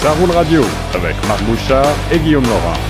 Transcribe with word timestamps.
Ça 0.00 0.12
roule 0.12 0.30
radio 0.30 0.62
avec 0.94 1.16
Marc 1.26 1.42
Bouchard 1.42 1.84
et 2.12 2.18
Guillaume 2.18 2.44
Laurent. 2.44 2.87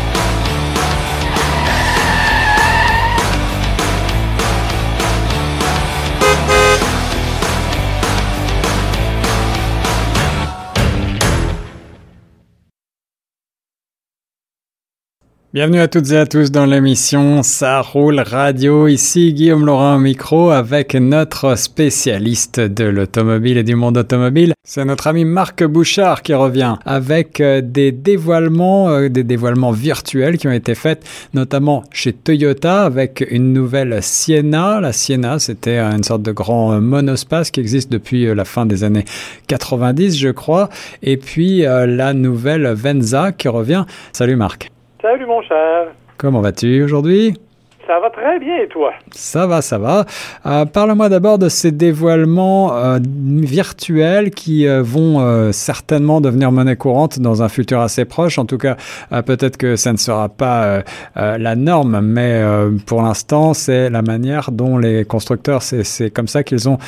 Bienvenue 15.55 15.81
à 15.81 15.89
toutes 15.89 16.11
et 16.11 16.19
à 16.19 16.27
tous 16.27 16.51
dans 16.51 16.67
l'émission 16.67 17.43
Ça 17.43 17.81
roule 17.81 18.21
radio. 18.21 18.87
Ici 18.87 19.33
Guillaume 19.33 19.65
Laurent 19.65 19.97
au 19.97 19.99
micro 19.99 20.51
avec 20.51 20.95
notre 20.95 21.57
spécialiste 21.57 22.61
de 22.61 22.85
l'automobile 22.85 23.57
et 23.57 23.63
du 23.63 23.75
monde 23.75 23.97
automobile. 23.97 24.53
C'est 24.63 24.85
notre 24.85 25.07
ami 25.07 25.25
Marc 25.25 25.65
Bouchard 25.65 26.21
qui 26.21 26.35
revient 26.35 26.77
avec 26.85 27.41
euh, 27.41 27.63
des 27.63 27.93
dévoilements, 27.93 28.91
euh, 28.91 29.09
des 29.09 29.25
dévoilements 29.25 29.71
virtuels 29.71 30.37
qui 30.37 30.49
ont 30.49 30.53
été 30.53 30.75
faits 30.75 31.03
notamment 31.33 31.83
chez 31.93 32.13
Toyota 32.13 32.85
avec 32.85 33.27
une 33.31 33.55
nouvelle 33.55 34.03
Sienna. 34.03 34.83
La 34.83 34.93
Sienna, 34.93 35.39
c'était 35.39 35.79
une 35.79 36.05
sorte 36.05 36.21
de 36.21 36.33
grand 36.33 36.79
monospace 36.79 37.51
qui 37.51 37.61
existe 37.61 37.91
depuis 37.91 38.27
euh, 38.27 38.35
la 38.35 38.45
fin 38.45 38.67
des 38.67 38.85
années 38.85 39.07
90, 39.47 40.19
je 40.19 40.29
crois. 40.29 40.69
Et 41.03 41.17
puis 41.17 41.61
la 41.61 42.13
nouvelle 42.13 42.71
Venza 42.75 43.33
qui 43.33 43.49
revient. 43.49 43.87
Salut 44.13 44.37
Marc. 44.37 44.71
Salut 45.01 45.27
mon 45.27 45.41
cher. 45.43 45.93
Comment 46.17 46.41
vas-tu 46.41 46.83
aujourd'hui? 46.83 47.39
Ça 47.87 48.01
va 48.01 48.11
très 48.11 48.41
bien 48.41 48.57
et 48.59 48.67
toi? 48.67 48.93
Ça 49.13 49.47
va, 49.47 49.63
ça 49.63 49.79
va. 49.79 50.07
Euh, 50.45 50.65
parle-moi 50.65 51.09
d'abord 51.09 51.39
de 51.39 51.49
ces 51.49 51.71
dévoilements 51.71 52.77
euh, 52.77 52.99
virtuels 53.01 54.31
qui 54.33 54.67
euh, 54.67 54.83
vont 54.83 55.53
certainement 55.53 56.21
devenir 56.21 56.51
monnaie 56.51 56.75
courante 56.75 57.21
dans 57.21 57.45
un 57.45 57.49
futur 57.49 57.81
assez 57.81 58.05
proche. 58.05 58.41
En 58.41 58.45
tout 58.45 58.59
cas, 58.59 58.77
peut-être 59.25 59.57
que 59.57 59.77
ça 59.77 59.93
ne 59.93 59.99
sera 59.99 60.29
pas 60.29 60.83
la 61.15 61.57
norme, 61.57 62.01
mais 62.01 62.43
pour 62.87 63.03
l'instant, 63.03 63.55
c'est 63.55 63.91
la 63.91 64.03
manière 64.03 64.51
dont 64.51 64.79
les 64.79 65.05
constructeurs, 65.05 65.63
c'est 65.63 66.11
comme 66.11 66.29
ça 66.29 66.43
qu'ils 66.43 66.69
ont 66.69 66.79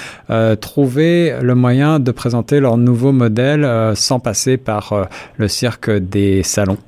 trouvé 0.60 1.34
le 1.40 1.54
moyen 1.54 2.00
de 2.00 2.10
présenter 2.10 2.60
leur 2.60 2.76
nouveau 2.76 3.12
modèle 3.12 3.92
sans 3.94 4.20
passer 4.20 4.56
par 4.56 5.08
le 5.36 5.48
cirque 5.48 5.90
des 5.90 6.42
salons 6.42 6.78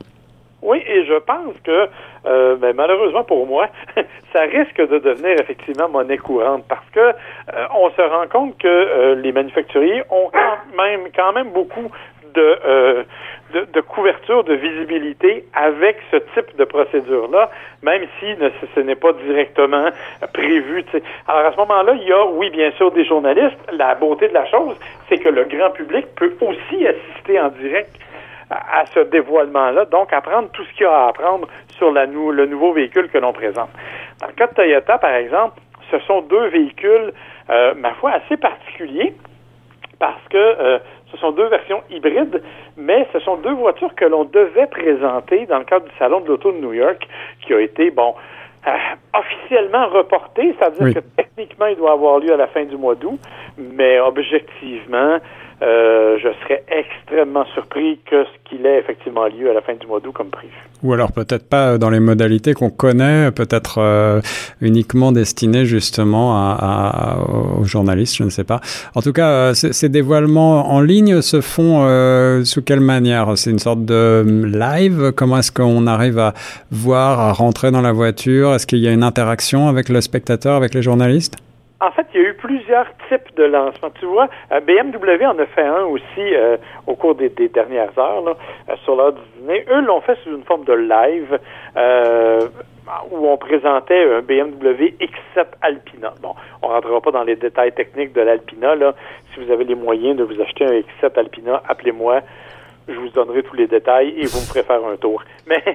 je 1.13 1.19
pense 1.19 1.55
que 1.65 1.89
euh, 2.27 2.57
ben, 2.57 2.75
malheureusement 2.75 3.25
pour 3.25 3.47
moi, 3.47 3.69
ça 4.33 4.43
risque 4.43 4.81
de 4.81 4.99
devenir 4.99 5.41
effectivement 5.41 5.89
monnaie 5.89 6.19
courante 6.19 6.65
parce 6.69 6.89
que 6.93 7.01
euh, 7.01 7.67
on 7.75 7.91
se 7.91 8.03
rend 8.03 8.27
compte 8.29 8.59
que 8.59 8.69
euh, 8.69 9.15
les 9.17 9.33
manufacturiers 9.33 10.03
ont 10.11 10.31
quand 10.33 10.77
même 10.77 11.09
quand 11.15 11.33
même 11.33 11.51
beaucoup 11.51 11.91
de, 12.35 13.05
de, 13.53 13.81
couverture, 13.83 14.43
de 14.43 14.55
visibilité 14.55 15.45
avec 15.53 15.99
ce 16.11 16.17
type 16.17 16.57
de 16.57 16.65
procédure-là, 16.65 17.51
même 17.83 18.07
si 18.19 18.27
ce, 18.75 18.81
n'est 18.81 18.95
pas 18.95 19.13
directement 19.13 19.91
prévu. 20.33 20.83
Alors 21.29 21.49
à 21.49 21.53
ce 21.53 21.59
moment-là, 21.59 21.93
il 22.01 22.09
y 22.09 22.13
a, 22.13 22.25
oui, 22.25 22.49
bien 22.49 22.71
sûr, 22.79 22.91
des 22.91 23.05
journalistes. 23.05 23.59
La 23.73 23.95
beauté 23.97 24.29
de 24.29 24.33
la 24.33 24.47
chose, 24.47 24.77
c'est 25.11 25.19
que 25.19 25.29
le 25.29 25.45
grand 25.45 25.73
public 25.73 26.07
peut 26.17 26.35
aussi 26.41 26.87
assister 26.87 27.39
en 27.39 27.51
direct 27.51 27.91
à, 28.53 28.85
ce 28.87 29.01
dévoilement-là, 29.01 29.87
donc 29.87 30.13
apprendre 30.13 30.49
tout 30.53 30.65
ce 30.65 30.73
qu'il 30.75 30.83
y 30.83 30.87
a 30.87 31.07
à 31.07 31.09
apprendre 31.09 31.49
sur 31.77 31.91
la 31.91 32.07
le 32.07 32.47
nouveau 32.47 32.73
véhicule 32.73 33.09
que 33.09 33.19
l'on 33.19 33.33
présente. 33.33 33.71
Dans 34.21 34.27
le 34.29 34.33
cas 34.35 34.47
de 34.47 34.55
Toyota, 34.55 34.99
par 34.99 35.15
exemple, 35.15 35.61
ce 35.91 35.99
sont 36.01 36.23
deux 36.23 36.47
véhicules, 36.49 37.13
euh, 37.51 37.75
ma 37.75 37.93
foi, 37.95 38.13
assez 38.13 38.37
particuliers 38.37 39.15
parce 39.99 40.27
que 40.31 40.37
euh, 40.37 40.79
ce 41.13 41.17
sont 41.19 41.31
deux 41.31 41.47
versions 41.47 41.81
hybrides, 41.89 42.43
mais 42.77 43.07
ce 43.13 43.21
sont 43.21 43.37
deux 43.37 43.53
voitures 43.53 43.95
que 43.95 44.05
l'on 44.05 44.25
devait 44.25 44.67
présenter 44.67 45.47
dans 45.47 45.59
le 45.59 45.65
cadre 45.65 45.87
du 45.87 45.97
Salon 45.97 46.21
de 46.21 46.27
l'Auto 46.27 46.51
de 46.51 46.59
New 46.59 46.73
York, 46.73 47.07
qui 47.41 47.55
a 47.55 47.61
été, 47.61 47.91
bon, 47.91 48.15
euh, 48.67 48.71
officiellement 49.15 49.87
reporté, 49.89 50.57
c'est-à-dire 50.59 50.95
que 50.95 51.01
techniquement, 51.17 51.67
il 51.67 51.77
doit 51.77 51.93
avoir 51.93 52.19
lieu 52.19 52.33
à 52.33 52.37
la 52.37 52.49
fin 52.49 52.65
du 52.65 52.77
mois 52.77 52.97
d'août, 52.97 53.21
mais 53.59 54.01
objectivement, 54.01 55.19
euh, 55.63 56.19
je 56.19 56.29
serais 56.43 56.65
extrêmement 56.69 57.45
surpris 57.55 58.01
que 58.11 58.25
ce 58.25 58.51
qu'il 58.51 58.67
ait 58.67 58.81
effectivement 58.81 59.27
lieu 59.27 59.49
à 59.49 59.55
la 59.55 59.61
fin 59.61 59.75
du 59.75 59.87
mois 59.87 60.01
d'août 60.01 60.13
comme 60.13 60.31
prévu. 60.31 60.53
Ou 60.83 60.93
alors 60.93 61.13
peut-être 61.13 61.49
pas 61.49 61.79
dans 61.79 61.91
les 61.91 62.01
modalités 62.01 62.53
qu'on 62.53 62.71
connaît, 62.71 63.31
peut-être 63.31 63.79
euh, 63.79 64.21
uniquement 64.61 65.13
destiné 65.13 65.65
justement 65.65 66.57
aux 67.59 67.65
journalistes, 67.65 68.17
je 68.17 68.25
ne 68.25 68.31
sais 68.31 68.43
pas. 68.43 68.61
En 68.97 69.03
tout 69.03 69.13
cas, 69.13 69.29
euh, 69.29 69.55
ces 69.55 69.89
dévoilements 69.89 70.73
en 70.73 70.81
ligne 70.81 71.23
se 71.23 71.41
font 71.41 71.83
sous 72.45 72.63
quelle 72.63 72.81
manière? 72.81 73.37
C'est 73.37 73.51
une 73.51 73.61
sorte 73.61 73.85
de 73.85 74.25
live? 74.45 75.13
Comment 75.15 75.39
est-ce 75.39 75.53
qu'on 75.53 75.87
arrive 75.87 76.19
à 76.19 76.35
voir, 76.73 77.21
à 77.21 77.33
rentrer 77.33 77.71
dans 77.71 77.83
la 77.83 77.93
voiture? 77.93 78.53
Est-ce 78.55 78.67
qu'il 78.67 78.81
y 78.81 78.89
a 78.89 78.93
une 78.93 79.05
interaction 79.05 79.69
avec 79.69 79.89
le 79.89 80.01
spectateur, 80.01 80.57
avec 80.57 80.75
les 80.75 80.83
journalistes? 80.83 81.37
En 81.83 81.91
fait, 81.91 82.07
il 82.15 82.21
y 82.21 82.25
a 82.25 82.29
eu 82.29 82.35
plusieurs 82.35 82.87
types 83.09 83.35
de 83.37 83.43
lancements. 83.43 83.91
Tu 83.99 84.07
vois, 84.07 84.29
euh, 84.53 84.61
BMW 84.61 85.27
en 85.27 85.37
a 85.39 85.47
fait 85.47 85.67
un 85.67 85.83
aussi 85.83 86.05
euh, 86.21 86.57
au 86.87 86.95
cours 86.95 87.17
des, 87.17 87.29
dernières 87.29 87.99
heures 87.99 88.23
là, 88.23 88.37
euh, 88.69 88.77
sur 88.85 88.95
l'heure 88.95 89.13
du 89.13 89.21
dîner. 89.37 89.65
Eux 89.69 89.81
l'ont 89.81 90.01
fait 90.01 90.17
sous 90.23 90.31
une 90.31 90.45
forme 90.45 90.65
de 90.65 90.75
live 90.75 91.39
où 93.11 93.27
on 93.29 93.37
présentait 93.37 94.05
un 94.15 94.21
BMW 94.21 94.95
X7 95.01 95.47
Alpina. 95.61 96.15
Bon, 96.23 96.35
on 96.63 96.69
rentrera 96.69 97.01
pas 97.01 97.11
dans 97.11 97.25
les 97.25 97.37
détails 97.37 97.73
techniques 97.73 98.13
de 98.13 98.21
l'Alpina. 98.21 98.77
Là. 98.77 98.95
Si 99.33 99.41
vous 99.41 99.51
avez 99.51 99.65
les 99.65 99.75
moyens 99.75 100.17
de 100.17 100.23
vous 100.23 100.41
acheter 100.41 100.65
un 100.65 100.73
X7 100.73 101.19
Alpina, 101.19 101.63
appelez-moi 101.69 102.21
je 102.89 102.95
vous 102.95 103.09
donnerai 103.11 103.43
tous 103.43 103.55
les 103.55 103.67
détails 103.67 104.09
et 104.17 104.27
vous 104.27 104.41
me 104.41 104.45
ferez 104.45 104.63
faire 104.63 104.85
un 104.85 104.97
tour. 104.97 105.23
Mais, 105.47 105.63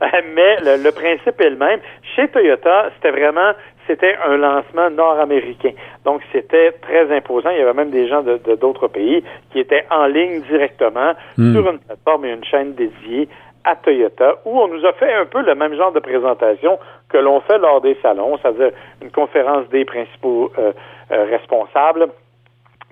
mais 0.34 0.56
le, 0.60 0.90
principe 0.90 1.40
est 1.40 1.50
le 1.50 1.56
même. 1.56 1.80
Chez 2.14 2.28
Toyota, 2.28 2.90
c'était 2.94 3.10
vraiment 3.10 3.52
c'était 3.88 4.16
un 4.24 4.36
lancement 4.36 4.90
nord-américain. 4.90 5.72
Donc, 6.04 6.20
c'était 6.30 6.72
très 6.72 7.10
imposant. 7.10 7.50
Il 7.50 7.58
y 7.58 7.62
avait 7.62 7.72
même 7.72 7.90
des 7.90 8.06
gens 8.06 8.22
de, 8.22 8.38
d'autres 8.54 8.86
pays 8.86 9.24
qui 9.50 9.58
étaient 9.58 9.84
en 9.90 10.06
ligne 10.06 10.42
directement 10.42 11.14
hmm. 11.36 11.52
sur 11.52 11.70
une 11.70 11.78
plateforme 11.80 12.24
et 12.26 12.32
une 12.32 12.44
chaîne 12.44 12.74
dédiée 12.74 13.28
à 13.64 13.76
Toyota, 13.76 14.36
où 14.44 14.60
on 14.60 14.68
nous 14.68 14.84
a 14.86 14.92
fait 14.92 15.12
un 15.12 15.26
peu 15.26 15.42
le 15.42 15.54
même 15.54 15.74
genre 15.74 15.92
de 15.92 16.00
présentation 16.00 16.78
que 17.08 17.18
l'on 17.18 17.40
fait 17.40 17.58
lors 17.58 17.80
des 17.80 17.96
salons, 18.00 18.38
c'est-à-dire 18.38 18.70
une 19.02 19.10
conférence 19.10 19.68
des 19.68 19.84
principaux 19.84 20.50
euh, 20.58 20.72
euh, 21.10 21.24
responsables, 21.24 22.08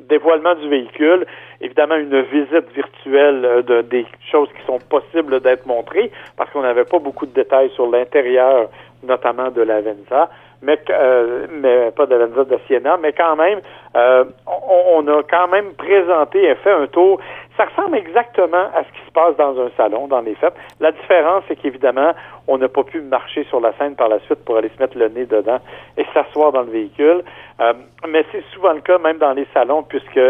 dévoilement 0.01 0.55
du 0.55 0.69
véhicule, 0.69 1.25
évidemment 1.61 1.97
une 1.97 2.21
visite 2.23 2.71
virtuelle 2.75 3.45
euh, 3.45 3.63
de, 3.63 3.83
des 3.83 4.07
choses 4.31 4.49
qui 4.59 4.67
sont 4.67 4.79
possibles 4.91 5.41
d'être 5.41 5.67
montrées, 5.67 6.11
parce 6.37 6.51
qu'on 6.51 6.63
n'avait 6.63 6.85
pas 6.85 6.99
beaucoup 6.99 7.27
de 7.27 7.33
détails 7.33 7.71
sur 7.71 7.87
l'intérieur, 7.91 8.69
notamment 9.03 9.51
de 9.51 9.63
la 9.63 9.81
Venza 9.81 10.29
mais, 10.63 10.79
euh, 10.91 11.47
mais 11.51 11.91
pas 11.91 12.07
de 12.07 12.15
la 12.15 12.27
de 12.27 12.59
Siena, 12.67 12.97
mais 12.97 13.13
quand 13.13 13.37
même, 13.37 13.61
euh, 13.97 14.25
on, 14.47 15.07
a 15.09 15.23
quand 15.23 15.49
même 15.49 15.75
présenté 15.75 16.45
et 16.45 16.55
fait 16.57 16.73
un 16.73 16.87
tour. 16.87 17.21
Ça 17.57 17.65
ressemble 17.65 17.97
exactement 17.97 18.69
à 18.75 18.85
ce 18.85 18.93
qui 18.99 19.07
se 19.07 19.13
passe 19.13 19.37
dans 19.37 19.59
un 19.61 19.71
salon, 19.77 20.09
dans 20.09 20.21
les 20.21 20.35
fêtes. 20.35 20.55
La 20.81 20.93
différence, 20.93 21.45
c'est 21.49 21.57
qu'évidemment, 21.57 22.13
on 22.49 22.59
n'a 22.59 22.69
pas 22.69 22.85
pu 22.85 23.01
marcher 23.01 23.45
sur 23.45 23.61
la 23.61 23.73
scène 23.75 23.97
par 23.97 24.09
la 24.09 24.19
suite 24.21 24.45
pour 24.45 24.57
aller 24.57 24.71
se 24.77 24.83
mettre 24.83 24.99
le 24.99 25.09
nez 25.09 25.27
dedans 25.27 25.59
et 25.97 26.05
s'asseoir 26.13 26.53
dans 26.53 26.63
le 26.63 26.71
véhicule. 26.71 27.23
Euh, 27.61 27.73
mais 28.09 28.25
c'est 28.33 28.45
souvent 28.53 28.73
le 28.73 28.81
cas, 28.81 28.99
même 28.99 29.19
dans 29.19 29.33
les 29.33 29.47
salons, 29.55 29.83
puisque 29.83 30.21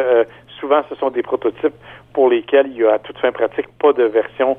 souvent 0.60 0.82
ce 0.88 0.94
sont 0.96 1.10
des 1.10 1.22
prototypes 1.22 1.74
pour 2.16 2.30
lesquels 2.30 2.68
il 2.68 2.78
y 2.78 2.84
a 2.86 2.94
à 2.94 2.98
toute 2.98 3.18
fin 3.18 3.30
pratique 3.30 3.68
pas 3.78 3.92
de 3.92 4.04
version 4.04 4.56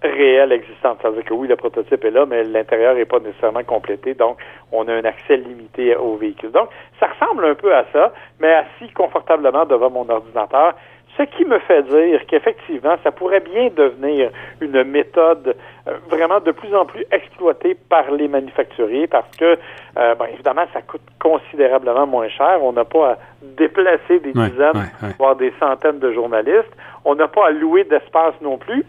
réelle 0.00 0.52
existante. 0.52 0.98
C'est-à-dire 1.02 1.24
que 1.24 1.34
oui, 1.34 1.48
le 1.48 1.56
prototype 1.56 2.04
est 2.04 2.10
là, 2.12 2.24
mais 2.24 2.44
l'intérieur 2.44 2.94
n'est 2.94 3.04
pas 3.04 3.18
nécessairement 3.18 3.64
complété, 3.64 4.14
donc 4.14 4.38
on 4.70 4.86
a 4.86 4.92
un 4.92 5.04
accès 5.04 5.38
limité 5.38 5.96
au 5.96 6.14
véhicule. 6.14 6.52
Donc, 6.52 6.68
ça 7.00 7.08
ressemble 7.08 7.46
un 7.46 7.56
peu 7.56 7.74
à 7.74 7.84
ça, 7.92 8.12
mais 8.38 8.54
assis 8.54 8.92
confortablement 8.92 9.64
devant 9.64 9.90
mon 9.90 10.08
ordinateur, 10.08 10.74
ce 11.16 11.22
qui 11.22 11.44
me 11.44 11.58
fait 11.60 11.82
dire 11.84 12.26
qu'effectivement, 12.26 12.96
ça 13.02 13.12
pourrait 13.12 13.40
bien 13.40 13.68
devenir 13.74 14.30
une 14.60 14.82
méthode 14.84 15.54
euh, 15.86 15.96
vraiment 16.08 16.40
de 16.40 16.50
plus 16.50 16.74
en 16.74 16.84
plus 16.84 17.04
exploitée 17.12 17.74
par 17.74 18.10
les 18.10 18.26
manufacturiers 18.28 19.06
parce 19.06 19.30
que, 19.36 19.56
euh, 19.98 20.14
évidemment, 20.32 20.64
ça 20.72 20.82
coûte 20.82 21.02
considérablement 21.20 22.06
moins 22.06 22.28
cher. 22.28 22.58
On 22.62 22.72
n'a 22.72 22.84
pas 22.84 23.12
à 23.12 23.18
déplacer 23.42 24.18
des 24.20 24.32
dizaines, 24.32 24.90
voire 25.18 25.36
des 25.36 25.52
centaines 25.60 25.98
de 25.98 26.12
journalistes. 26.12 26.74
On 27.04 27.14
n'a 27.14 27.28
pas 27.28 27.48
à 27.48 27.50
louer 27.50 27.84
d'espace 27.84 28.34
non 28.40 28.58
plus. 28.58 28.84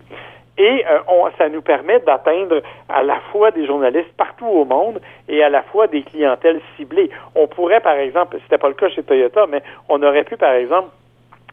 Et 0.58 0.86
euh, 0.90 1.00
on, 1.10 1.30
ça 1.38 1.50
nous 1.50 1.62
permet 1.62 2.00
d'atteindre 2.00 2.62
à 2.88 3.04
la 3.04 3.20
fois 3.32 3.52
des 3.52 3.66
journalistes 3.68 4.14
partout 4.16 4.48
au 4.48 4.64
monde 4.64 5.02
et 5.28 5.44
à 5.44 5.50
la 5.50 5.62
fois 5.64 5.88
des 5.88 6.02
clientèles 6.02 6.62
ciblées. 6.78 7.10
On 7.36 7.48
pourrait, 7.48 7.82
par 7.82 7.96
exemple, 7.96 8.38
c'était 8.44 8.58
pas 8.58 8.70
le 8.70 8.74
cas 8.74 8.88
chez 8.90 9.04
Toyota, 9.04 9.48
mais 9.50 9.62
on 9.90 10.02
aurait 10.02 10.24
pu, 10.24 10.38
par 10.38 10.54
exemple, 10.54 10.88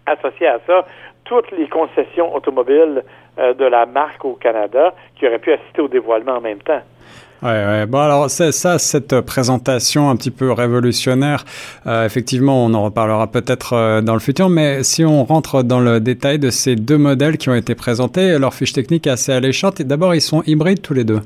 associer 0.07 0.47
à 0.47 0.59
ça 0.67 0.85
toutes 1.25 1.51
les 1.53 1.69
concessions 1.69 2.35
automobiles 2.35 3.05
euh, 3.39 3.55
de 3.55 3.65
la 3.65 3.87
marque 3.87 4.25
au 4.25 4.35
Canada 4.35 4.95
qui 5.17 5.27
auraient 5.27 5.39
pu 5.39 5.53
assister 5.53 5.81
au 5.81 5.89
dévoilement 5.89 6.37
en 6.37 6.41
même 6.41 6.61
temps. 6.61 6.83
Ouais, 7.43 7.49
ouais. 7.49 7.87
Bon, 7.87 7.99
alors, 7.99 8.31
c'est 8.31 8.53
ça, 8.53 8.79
cette 8.79 9.21
présentation 9.23 10.11
un 10.11 10.15
petit 10.15 10.31
peu 10.31 10.53
révolutionnaire, 10.53 11.45
euh, 11.89 12.07
effectivement, 12.07 12.65
on 12.65 12.73
en 12.73 12.85
reparlera 12.85 13.27
peut-être 13.27 13.73
euh, 13.73 14.01
dans 14.01 14.15
le 14.15 14.21
futur, 14.21 14.49
mais 14.49 14.85
si 14.85 15.05
on 15.05 15.25
rentre 15.25 15.65
dans 15.65 15.81
le 15.81 15.99
détail 15.99 16.39
de 16.39 16.51
ces 16.51 16.77
deux 16.77 16.99
modèles 16.99 17.39
qui 17.39 17.49
ont 17.49 17.55
été 17.55 17.75
présentés, 17.75 18.39
leur 18.39 18.55
fiche 18.55 18.73
technique 18.73 19.09
est 19.09 19.11
assez 19.11 19.33
alléchante. 19.33 19.81
Et 19.81 19.85
d'abord, 19.85 20.15
ils 20.15 20.21
sont 20.21 20.43
hybrides 20.47 20.83
tous 20.83 20.95
les 20.95 21.03
deux. 21.03 21.19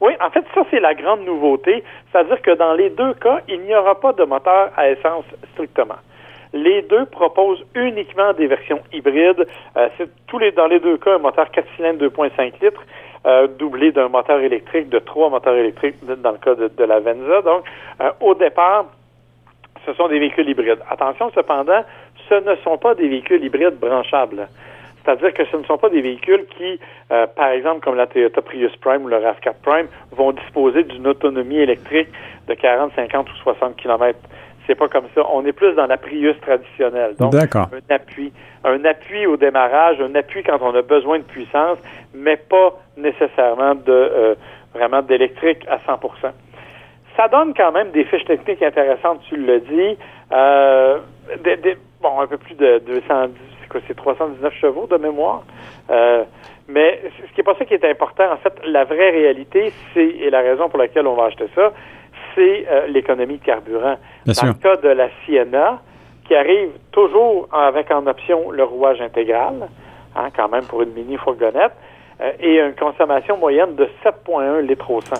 Oui, 0.00 0.12
en 0.20 0.30
fait, 0.30 0.44
ça, 0.52 0.62
c'est 0.68 0.80
la 0.80 0.94
grande 0.94 1.24
nouveauté. 1.24 1.84
C'est-à-dire 2.10 2.42
que 2.42 2.56
dans 2.56 2.74
les 2.74 2.90
deux 2.90 3.14
cas, 3.14 3.38
il 3.48 3.60
n'y 3.60 3.74
aura 3.74 4.00
pas 4.00 4.12
de 4.12 4.24
moteur 4.24 4.70
à 4.76 4.90
essence 4.90 5.26
strictement. 5.54 5.98
Les 6.52 6.82
deux 6.82 7.06
proposent 7.06 7.64
uniquement 7.74 8.32
des 8.34 8.46
versions 8.46 8.80
hybrides. 8.92 9.46
Euh, 9.76 9.88
c'est 9.96 10.08
tous 10.26 10.38
les, 10.38 10.52
dans 10.52 10.66
les 10.66 10.80
deux 10.80 10.98
cas, 10.98 11.14
un 11.14 11.18
moteur 11.18 11.50
4 11.50 11.66
cylindres 11.76 12.04
2.5 12.06 12.62
litres 12.62 12.84
euh, 13.24 13.46
doublé 13.46 13.92
d'un 13.92 14.08
moteur 14.08 14.40
électrique, 14.40 14.88
de 14.88 14.98
trois 14.98 15.30
moteurs 15.30 15.54
électriques 15.54 15.94
dans 16.04 16.32
le 16.32 16.38
cas 16.38 16.56
de, 16.56 16.84
la 16.84 16.98
Venza. 16.98 17.42
Donc, 17.42 17.62
euh, 18.00 18.10
au 18.20 18.34
départ, 18.34 18.86
ce 19.86 19.92
sont 19.94 20.08
des 20.08 20.18
véhicules 20.18 20.48
hybrides. 20.48 20.80
Attention, 20.90 21.30
cependant, 21.32 21.84
ce 22.28 22.34
ne 22.34 22.56
sont 22.56 22.78
pas 22.78 22.96
des 22.96 23.06
véhicules 23.08 23.44
hybrides 23.44 23.78
branchables. 23.78 24.48
C'est-à-dire 25.04 25.32
que 25.34 25.44
ce 25.44 25.56
ne 25.56 25.64
sont 25.64 25.78
pas 25.78 25.88
des 25.88 26.00
véhicules 26.00 26.46
qui, 26.56 26.80
euh, 27.12 27.28
par 27.28 27.50
exemple, 27.50 27.80
comme 27.80 27.96
la 27.96 28.08
Toyota 28.08 28.42
Prius 28.42 28.74
Prime 28.76 29.04
ou 29.04 29.08
le 29.08 29.18
RAV4 29.18 29.54
Prime, 29.62 29.86
vont 30.10 30.32
disposer 30.32 30.82
d'une 30.82 31.06
autonomie 31.06 31.58
électrique 31.58 32.08
de 32.48 32.54
40, 32.54 32.92
50 32.96 33.30
ou 33.30 33.36
60 33.36 33.76
km. 33.76 34.18
C'est 34.66 34.74
pas 34.74 34.88
comme 34.88 35.06
ça. 35.14 35.22
On 35.32 35.44
est 35.44 35.52
plus 35.52 35.74
dans 35.74 35.86
la 35.86 35.96
Prius 35.96 36.38
traditionnelle. 36.40 37.14
Donc, 37.18 37.34
un 37.34 37.94
appui. 37.94 38.32
Un 38.64 38.84
appui 38.84 39.26
au 39.26 39.36
démarrage, 39.36 40.00
un 40.00 40.14
appui 40.14 40.42
quand 40.42 40.58
on 40.60 40.74
a 40.74 40.82
besoin 40.82 41.18
de 41.18 41.24
puissance, 41.24 41.78
mais 42.14 42.36
pas 42.36 42.78
nécessairement 42.96 43.74
de 43.74 43.92
euh, 43.92 44.34
vraiment 44.74 45.02
d'électrique 45.02 45.66
à 45.68 45.78
100% 45.78 45.98
Ça 47.16 47.28
donne 47.28 47.54
quand 47.54 47.72
même 47.72 47.90
des 47.90 48.04
fiches 48.04 48.24
techniques 48.24 48.62
intéressantes, 48.62 49.20
tu 49.28 49.36
le 49.36 49.60
dis. 49.60 49.98
Euh, 50.32 50.98
bon, 52.00 52.20
un 52.20 52.26
peu 52.26 52.38
plus 52.38 52.54
de 52.54 52.78
210, 52.86 53.34
c'est 53.60 53.68
quoi, 53.68 53.80
c'est 53.88 53.96
319 53.96 54.54
chevaux 54.54 54.86
de 54.86 54.96
mémoire. 54.96 55.42
Euh, 55.90 56.24
mais 56.68 57.00
ce 57.28 57.34
qui 57.34 57.40
est 57.40 57.44
pas 57.44 57.54
ça 57.58 57.64
qui 57.64 57.74
est 57.74 57.84
important. 57.84 58.32
En 58.32 58.36
fait, 58.36 58.54
la 58.64 58.84
vraie 58.84 59.10
réalité, 59.10 59.72
c'est, 59.92 60.06
et 60.06 60.30
la 60.30 60.40
raison 60.40 60.68
pour 60.68 60.78
laquelle 60.78 61.06
on 61.06 61.14
va 61.14 61.24
acheter 61.24 61.48
ça, 61.54 61.72
c'est 62.34 62.66
euh, 62.70 62.86
l'économie 62.86 63.38
de 63.38 63.44
carburant. 63.44 63.96
Dans 64.26 64.46
le 64.46 64.54
cas 64.54 64.76
de 64.76 64.88
la 64.88 65.08
Sienna, 65.24 65.80
qui 66.26 66.34
arrive 66.34 66.70
toujours 66.92 67.48
avec 67.52 67.90
en 67.90 68.06
option 68.06 68.50
le 68.50 68.64
rouage 68.64 69.00
intégral, 69.00 69.68
hein, 70.16 70.28
quand 70.34 70.48
même 70.48 70.64
pour 70.64 70.82
une 70.82 70.92
mini 70.92 71.16
fourgonnette, 71.16 71.72
euh, 72.20 72.32
et 72.40 72.60
une 72.60 72.74
consommation 72.74 73.36
moyenne 73.36 73.74
de 73.74 73.88
7,1 74.04 74.60
litres 74.60 74.90
au 74.90 75.00
100. 75.00 75.16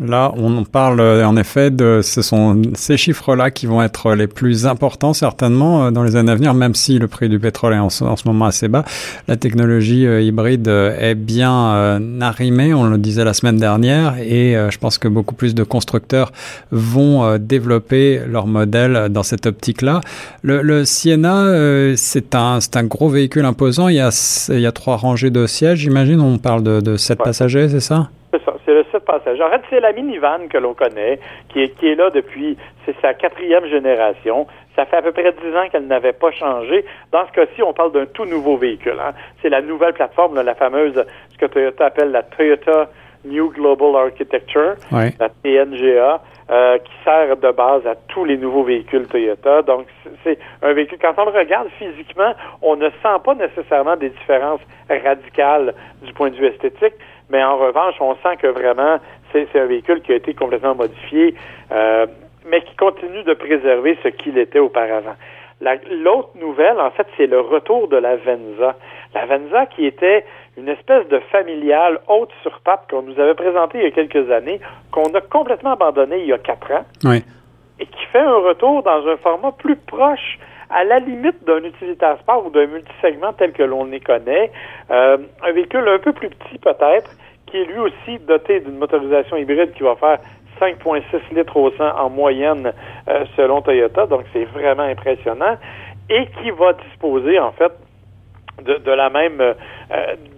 Là, 0.00 0.32
on 0.36 0.64
parle 0.64 0.98
euh, 0.98 1.24
en 1.24 1.36
effet 1.36 1.70
de 1.70 2.00
ce 2.02 2.20
sont 2.20 2.60
ces 2.74 2.96
chiffres-là 2.96 3.52
qui 3.52 3.66
vont 3.66 3.80
être 3.80 4.14
les 4.14 4.26
plus 4.26 4.66
importants 4.66 5.12
certainement 5.12 5.84
euh, 5.84 5.90
dans 5.92 6.02
les 6.02 6.16
années 6.16 6.32
à 6.32 6.34
venir, 6.34 6.52
même 6.52 6.74
si 6.74 6.98
le 6.98 7.06
prix 7.06 7.28
du 7.28 7.38
pétrole 7.38 7.74
est 7.74 7.78
en 7.78 7.90
ce, 7.90 8.04
moment 8.26 8.46
assez 8.46 8.66
bas. 8.66 8.84
La 9.28 9.36
technologie 9.36 10.04
euh, 10.04 10.20
hybride 10.20 10.66
est 10.66 11.14
bien 11.14 12.00
arrimée, 12.20 12.74
on 12.74 12.84
le 12.84 12.98
disait 12.98 13.24
la 13.24 13.34
semaine 13.34 13.58
dernière, 13.58 14.16
et 14.18 14.56
je 14.70 14.78
pense 14.78 14.98
que 14.98 15.06
beaucoup 15.06 15.34
plus 15.34 15.54
de 15.54 15.62
constructeurs 15.62 16.32
vont 16.70 17.38
développer 17.38 18.20
leur 18.26 18.46
modèle 18.46 19.08
dans 19.10 19.22
cette 19.22 19.46
optique-là. 19.46 20.00
Le, 20.42 20.84
Sienna, 20.84 21.94
c'est 21.96 22.34
un, 22.34 22.60
c'est 22.60 22.76
un 22.76 22.84
gros 22.84 23.08
véhicule 23.08 23.44
imposant. 23.44 23.88
Il 23.88 23.96
y 23.96 24.00
a, 24.00 24.10
il 24.48 24.60
y 24.60 24.66
a 24.66 24.72
trois 24.72 24.96
rangées 24.96 25.30
de 25.30 25.46
sièges, 25.46 25.80
j'imagine. 25.80 26.20
On 26.20 26.38
parle 26.38 26.62
de, 26.62 26.80
de 26.80 26.96
sept 26.96 27.18
passagers, 27.18 27.68
c'est 27.68 27.80
ça? 27.80 28.08
c'est 28.32 28.38
le 28.38 28.44
7 28.44 28.53
passagers. 29.04 29.42
En 29.42 29.50
fait, 29.50 29.62
c'est 29.70 29.80
la 29.80 29.92
minivan 29.92 30.48
que 30.48 30.58
l'on 30.58 30.74
connaît, 30.74 31.20
qui 31.48 31.62
est, 31.62 31.68
qui 31.78 31.88
est 31.88 31.94
là 31.94 32.10
depuis, 32.10 32.56
c'est 32.84 32.96
sa 33.00 33.14
quatrième 33.14 33.66
génération. 33.66 34.46
Ça 34.76 34.86
fait 34.86 34.96
à 34.96 35.02
peu 35.02 35.12
près 35.12 35.32
dix 35.32 35.56
ans 35.56 35.68
qu'elle 35.70 35.86
n'avait 35.86 36.12
pas 36.12 36.32
changé. 36.32 36.84
Dans 37.12 37.26
ce 37.26 37.32
cas-ci, 37.32 37.62
on 37.62 37.72
parle 37.72 37.92
d'un 37.92 38.06
tout 38.06 38.24
nouveau 38.24 38.56
véhicule. 38.56 38.96
Hein. 39.00 39.12
C'est 39.40 39.48
la 39.48 39.62
nouvelle 39.62 39.92
plateforme, 39.92 40.40
la 40.40 40.54
fameuse, 40.54 41.04
ce 41.30 41.38
que 41.38 41.46
Toyota 41.46 41.86
appelle 41.86 42.10
la 42.10 42.22
Toyota 42.22 42.88
New 43.24 43.50
Global 43.50 43.96
Architecture, 43.96 44.74
la 44.90 45.28
TNGA, 45.42 46.20
euh, 46.50 46.78
qui 46.78 46.92
sert 47.04 47.36
de 47.36 47.50
base 47.52 47.86
à 47.86 47.94
tous 48.08 48.24
les 48.24 48.36
nouveaux 48.36 48.64
véhicules 48.64 49.06
Toyota. 49.06 49.62
Donc, 49.62 49.86
c'est 50.22 50.38
un 50.62 50.74
véhicule, 50.74 50.98
quand 51.00 51.14
on 51.16 51.30
le 51.30 51.38
regarde 51.38 51.68
physiquement, 51.78 52.34
on 52.60 52.76
ne 52.76 52.90
sent 52.90 53.18
pas 53.24 53.34
nécessairement 53.34 53.96
des 53.96 54.10
différences 54.10 54.60
radicales 54.90 55.74
du 56.02 56.12
point 56.12 56.30
de 56.30 56.36
vue 56.36 56.46
esthétique, 56.46 56.94
mais 57.34 57.42
en 57.42 57.56
revanche, 57.56 57.96
on 57.98 58.14
sent 58.22 58.36
que 58.40 58.46
vraiment, 58.46 59.00
c'est 59.32 59.48
un 59.56 59.66
véhicule 59.66 60.00
qui 60.02 60.12
a 60.12 60.14
été 60.14 60.34
complètement 60.34 60.76
modifié, 60.76 61.34
euh, 61.72 62.06
mais 62.46 62.62
qui 62.62 62.76
continue 62.76 63.24
de 63.24 63.34
préserver 63.34 63.98
ce 64.04 64.08
qu'il 64.08 64.38
était 64.38 64.60
auparavant. 64.60 65.16
L'autre 65.60 66.28
nouvelle, 66.36 66.78
en 66.78 66.92
fait, 66.92 67.08
c'est 67.16 67.26
le 67.26 67.40
retour 67.40 67.88
de 67.88 67.96
la 67.96 68.14
Venza. 68.14 68.76
La 69.14 69.26
Venza 69.26 69.66
qui 69.66 69.84
était 69.84 70.24
une 70.56 70.68
espèce 70.68 71.08
de 71.08 71.18
familiale 71.32 71.98
haute 72.06 72.30
sur 72.42 72.60
pape 72.60 72.88
qu'on 72.88 73.02
nous 73.02 73.18
avait 73.18 73.34
présentée 73.34 73.78
il 73.78 73.84
y 73.84 73.88
a 73.88 73.90
quelques 73.90 74.30
années, 74.30 74.60
qu'on 74.92 75.12
a 75.14 75.20
complètement 75.20 75.72
abandonné 75.72 76.20
il 76.20 76.26
y 76.26 76.32
a 76.32 76.38
quatre 76.38 76.70
ans, 76.70 76.84
et 77.80 77.86
qui 77.86 78.04
fait 78.12 78.20
un 78.20 78.36
retour 78.36 78.84
dans 78.84 79.08
un 79.08 79.16
format 79.16 79.50
plus 79.50 79.74
proche 79.74 80.38
à 80.70 80.84
la 80.84 80.98
limite 80.98 81.44
d'un 81.44 81.62
utilitaire 81.62 82.18
sport 82.18 82.46
ou 82.46 82.50
d'un 82.50 82.66
multisegment 82.66 83.32
tel 83.32 83.52
que 83.52 83.62
l'on 83.62 83.84
les 83.84 84.00
connaît, 84.00 84.50
euh, 84.90 85.18
un 85.42 85.52
véhicule 85.52 85.88
un 85.88 85.98
peu 85.98 86.12
plus 86.12 86.30
petit 86.30 86.58
peut-être, 86.58 87.10
qui 87.46 87.58
est 87.58 87.64
lui 87.64 87.78
aussi 87.78 88.18
doté 88.20 88.60
d'une 88.60 88.78
motorisation 88.78 89.36
hybride 89.36 89.72
qui 89.74 89.82
va 89.82 89.96
faire 89.96 90.18
5,6 90.60 91.02
litres 91.34 91.56
au 91.56 91.70
100 91.70 91.84
en 91.84 92.10
moyenne 92.10 92.72
euh, 93.08 93.24
selon 93.36 93.60
Toyota, 93.60 94.06
donc 94.06 94.24
c'est 94.32 94.44
vraiment 94.44 94.84
impressionnant, 94.84 95.56
et 96.08 96.26
qui 96.40 96.50
va 96.50 96.72
disposer 96.74 97.38
en 97.38 97.52
fait 97.52 97.72
de, 98.62 98.90
la 98.92 99.10
même 99.10 99.40
euh, 99.40 99.54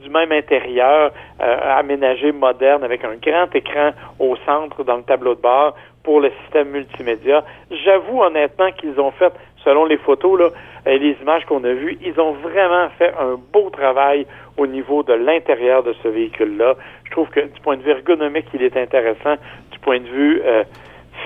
du 0.02 0.08
même 0.08 0.32
intérieur 0.32 1.12
aménagé 1.38 2.32
moderne 2.32 2.82
avec 2.82 3.04
un 3.04 3.16
grand 3.16 3.54
écran 3.54 3.90
au 4.18 4.36
centre 4.46 4.84
dans 4.84 4.96
le 4.96 5.02
tableau 5.02 5.34
de 5.34 5.40
bord 5.40 5.74
pour 6.02 6.20
le 6.20 6.30
système 6.42 6.70
multimédia. 6.70 7.44
J'avoue 7.84 8.22
honnêtement 8.22 8.70
qu'ils 8.72 8.98
ont 9.00 9.10
fait 9.10 9.32
selon 9.66 9.84
les 9.84 9.98
photos 9.98 10.38
là, 10.38 10.48
et 10.86 10.98
les 10.98 11.16
images 11.20 11.44
qu'on 11.46 11.64
a 11.64 11.72
vues, 11.72 11.98
ils 12.00 12.18
ont 12.20 12.32
vraiment 12.32 12.88
fait 12.96 13.12
un 13.18 13.36
beau 13.52 13.68
travail 13.70 14.26
au 14.56 14.66
niveau 14.66 15.02
de 15.02 15.12
l'intérieur 15.12 15.82
de 15.82 15.92
ce 16.02 16.08
véhicule-là. 16.08 16.76
Je 17.04 17.10
trouve 17.10 17.28
que 17.28 17.40
du 17.40 17.60
point 17.62 17.76
de 17.76 17.82
vue 17.82 17.90
ergonomique, 17.90 18.46
il 18.54 18.62
est 18.62 18.76
intéressant. 18.76 19.34
Du 19.72 19.78
point 19.80 19.98
de 19.98 20.06
vue 20.06 20.40
euh, 20.44 20.62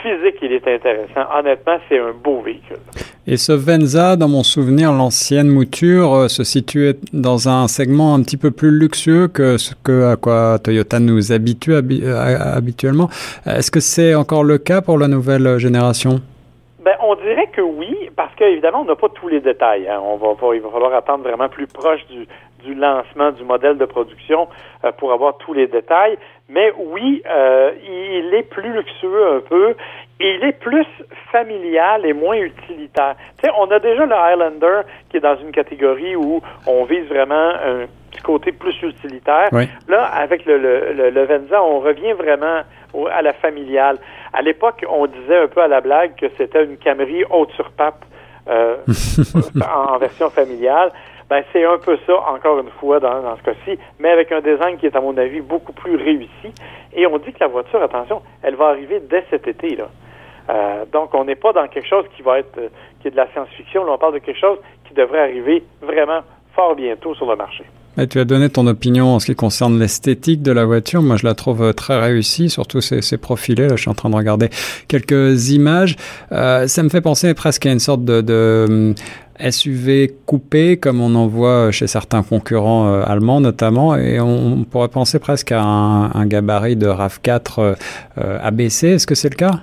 physique, 0.03 0.37
il 0.43 0.53
est 0.53 0.67
intéressant. 0.67 1.27
Honnêtement, 1.39 1.77
c'est 1.89 1.99
un 1.99 2.13
beau 2.13 2.41
véhicule. 2.41 2.79
Et 3.27 3.37
ce 3.37 3.53
Venza, 3.53 4.17
dans 4.17 4.29
mon 4.29 4.43
souvenir, 4.43 4.93
l'ancienne 4.93 5.49
mouture 5.49 6.15
euh, 6.15 6.29
se 6.29 6.43
situait 6.43 6.95
dans 7.13 7.49
un 7.49 7.69
segment 7.69 8.15
un 8.15 8.23
petit 8.23 8.39
peu 8.39 8.51
plus 8.51 8.71
luxueux 8.71 9.29
que 9.29 9.59
ce 9.59 9.75
que 9.85 10.13
à 10.13 10.17
quoi 10.17 10.59
Toyota 10.59 10.99
nous 11.01 11.33
habitue 11.33 11.75
euh, 11.75 12.39
habituellement. 12.57 13.11
Est-ce 13.45 13.71
que 13.71 13.81
c'est 13.81 14.15
encore 14.15 14.43
le 14.43 14.57
cas 14.57 14.81
pour 14.81 14.99
la 14.99 15.07
nouvelle 15.07 15.59
génération? 15.59 16.21
Ben, 16.83 16.95
on 17.03 17.15
dirait 17.15 17.49
que 17.53 17.61
oui, 17.61 18.10
parce 18.21 18.35
qu'évidemment, 18.35 18.83
on 18.83 18.85
n'a 18.85 18.97
pas 18.97 19.09
tous 19.09 19.29
les 19.29 19.41
détails. 19.41 19.89
Hein. 19.89 19.99
On 20.05 20.17
va, 20.17 20.55
il 20.55 20.61
va 20.61 20.69
falloir 20.69 20.93
attendre 20.93 21.25
vraiment 21.25 21.49
plus 21.49 21.67
proche 21.67 22.07
du, 22.09 22.27
du 22.63 22.75
lancement 22.75 23.31
du 23.31 23.45
modèle 23.45 23.79
de 23.79 23.87
production 23.87 24.47
euh, 24.85 24.93
pour 24.93 25.15
avoir 25.15 25.39
tous 25.39 25.55
les 25.55 25.67
détails. 25.67 26.19
Mais 26.51 26.71
oui, 26.77 27.23
euh, 27.27 27.71
il 27.83 28.35
est 28.35 28.43
plus 28.43 28.75
luxueux 28.75 29.37
un 29.37 29.41
peu 29.41 29.75
et 30.21 30.35
il 30.35 30.45
est 30.45 30.59
plus 30.61 30.85
familial 31.33 32.05
et 32.05 32.13
moins 32.13 32.37
utilitaire. 32.37 33.15
Tu 33.39 33.47
sais, 33.47 33.53
on 33.59 33.71
a 33.71 33.79
déjà 33.79 34.05
le 34.05 34.15
Highlander 34.15 34.83
qui 35.09 35.17
est 35.17 35.21
dans 35.21 35.37
une 35.37 35.53
catégorie 35.53 36.15
où 36.15 36.43
on 36.67 36.85
vise 36.85 37.07
vraiment 37.07 37.53
un 37.55 37.87
petit 38.11 38.21
côté 38.21 38.53
plus 38.53 38.77
utilitaire. 38.83 39.49
Là, 39.89 40.05
avec 40.05 40.45
le, 40.45 40.59
le, 40.59 41.09
le 41.09 41.25
Venza, 41.25 41.63
on 41.63 41.79
revient 41.81 42.13
vraiment 42.13 42.65
à 43.13 43.23
la 43.23 43.33
familiale. 43.33 43.97
À 44.33 44.43
l'époque, 44.43 44.85
on 44.89 45.07
disait 45.07 45.39
un 45.39 45.49
peu 45.49 45.61
à 45.61 45.69
la 45.69 45.81
blague 45.81 46.15
que 46.15 46.27
c'était 46.37 46.65
une 46.65 46.77
Camry 46.77 47.25
haute 47.31 47.51
sur 47.53 47.71
pape 47.73 48.05
euh, 48.49 48.77
en, 49.89 49.99
version 49.99 50.31
familiale. 50.31 50.93
Ben, 51.29 51.45
c'est 51.53 51.65
un 51.65 51.79
peu 51.79 51.97
ça, 52.07 52.15
encore 52.29 52.59
une 52.59 52.71
fois, 52.81 52.99
dans, 52.99 53.23
dans 53.23 53.37
ce 53.37 53.43
cas-ci, 53.43 53.79
mais 53.99 54.11
avec 54.11 54.33
un 54.33 54.41
design 54.41 54.77
qui 54.79 54.87
est, 54.87 54.97
à 54.97 55.01
mon 55.01 55.17
avis, 55.17 55.41
beaucoup 55.41 55.73
plus 55.73 55.97
réussi. 55.97 56.53
Et 56.93 57.07
on 57.07 57.19
dit 57.19 57.33
que 57.33 57.41
la 57.41 57.47
voiture, 57.47 57.83
attention, 57.83 58.23
elle 58.43 58.57
va 58.57 58.67
arriver 58.67 59.01
dès 59.01 59.25
cet 59.31 59.47
été. 59.47 59.77
Là. 59.77 59.89
Euh, 60.49 60.85
donc, 60.93 61.15
on 61.15 61.25
n'est 61.25 61.37
pas 61.37 61.53
dans 61.53 61.69
quelque 61.69 61.89
chose 61.89 62.05
qui 62.17 62.23
va 62.23 62.41
être 62.41 62.59
euh, 62.59 62.69
qui 63.01 63.09
est 63.09 63.13
de 63.13 63.17
la 63.17 63.29
science-fiction. 63.33 63.85
Là, 63.85 63.93
on 63.93 63.99
parle 63.99 64.15
de 64.15 64.19
quelque 64.19 64.41
chose 64.41 64.59
qui 64.89 64.95
devrait 64.95 65.21
arriver 65.21 65.63
vraiment 65.81 66.21
fort 66.55 66.75
bientôt 66.75 67.15
sur 67.15 67.27
le 67.27 67.37
marché 67.37 67.65
tu 68.09 68.19
as 68.19 68.25
donné 68.25 68.49
ton 68.49 68.67
opinion 68.67 69.15
en 69.15 69.19
ce 69.19 69.27
qui 69.27 69.35
concerne 69.35 69.79
l'esthétique 69.79 70.43
de 70.43 70.53
la 70.53 70.65
voiture. 70.65 71.03
Moi, 71.03 71.17
je 71.17 71.27
la 71.27 71.35
trouve 71.35 71.63
euh, 71.63 71.73
très 71.73 72.01
réussie, 72.01 72.49
surtout 72.49 72.81
ces, 72.81 73.01
profilés. 73.19 73.69
Là, 73.69 73.77
je 73.77 73.83
suis 73.83 73.91
en 73.91 73.95
train 73.95 74.11
de 74.11 74.17
regarder 74.17 74.49
quelques 74.89 75.51
images. 75.51 75.97
Euh, 76.33 76.67
ça 76.67 76.83
me 76.83 76.89
fait 76.89 77.01
penser 77.01 77.35
presque 77.35 77.67
à 77.67 77.73
une 77.73 77.81
sorte 77.81 78.05
de, 78.05 78.21
de 78.21 78.95
SUV 79.51 80.15
coupé, 80.27 80.77
comme 80.77 81.01
on 81.01 81.15
en 81.15 81.27
voit 81.27 81.71
chez 81.73 81.87
certains 81.87 82.23
concurrents 82.23 83.03
allemands 83.03 83.41
notamment, 83.41 83.97
et 83.97 84.21
on, 84.21 84.65
pourrait 84.65 84.89
penser 84.89 85.19
presque 85.19 85.53
à 85.53 85.63
un, 85.63 86.27
gabarit 86.27 86.77
de 86.77 86.87
RAV4 86.87 87.77
ABC. 88.17 88.89
Est-ce 88.89 89.07
que 89.07 89.15
c'est 89.15 89.31
le 89.31 89.37
cas? 89.37 89.63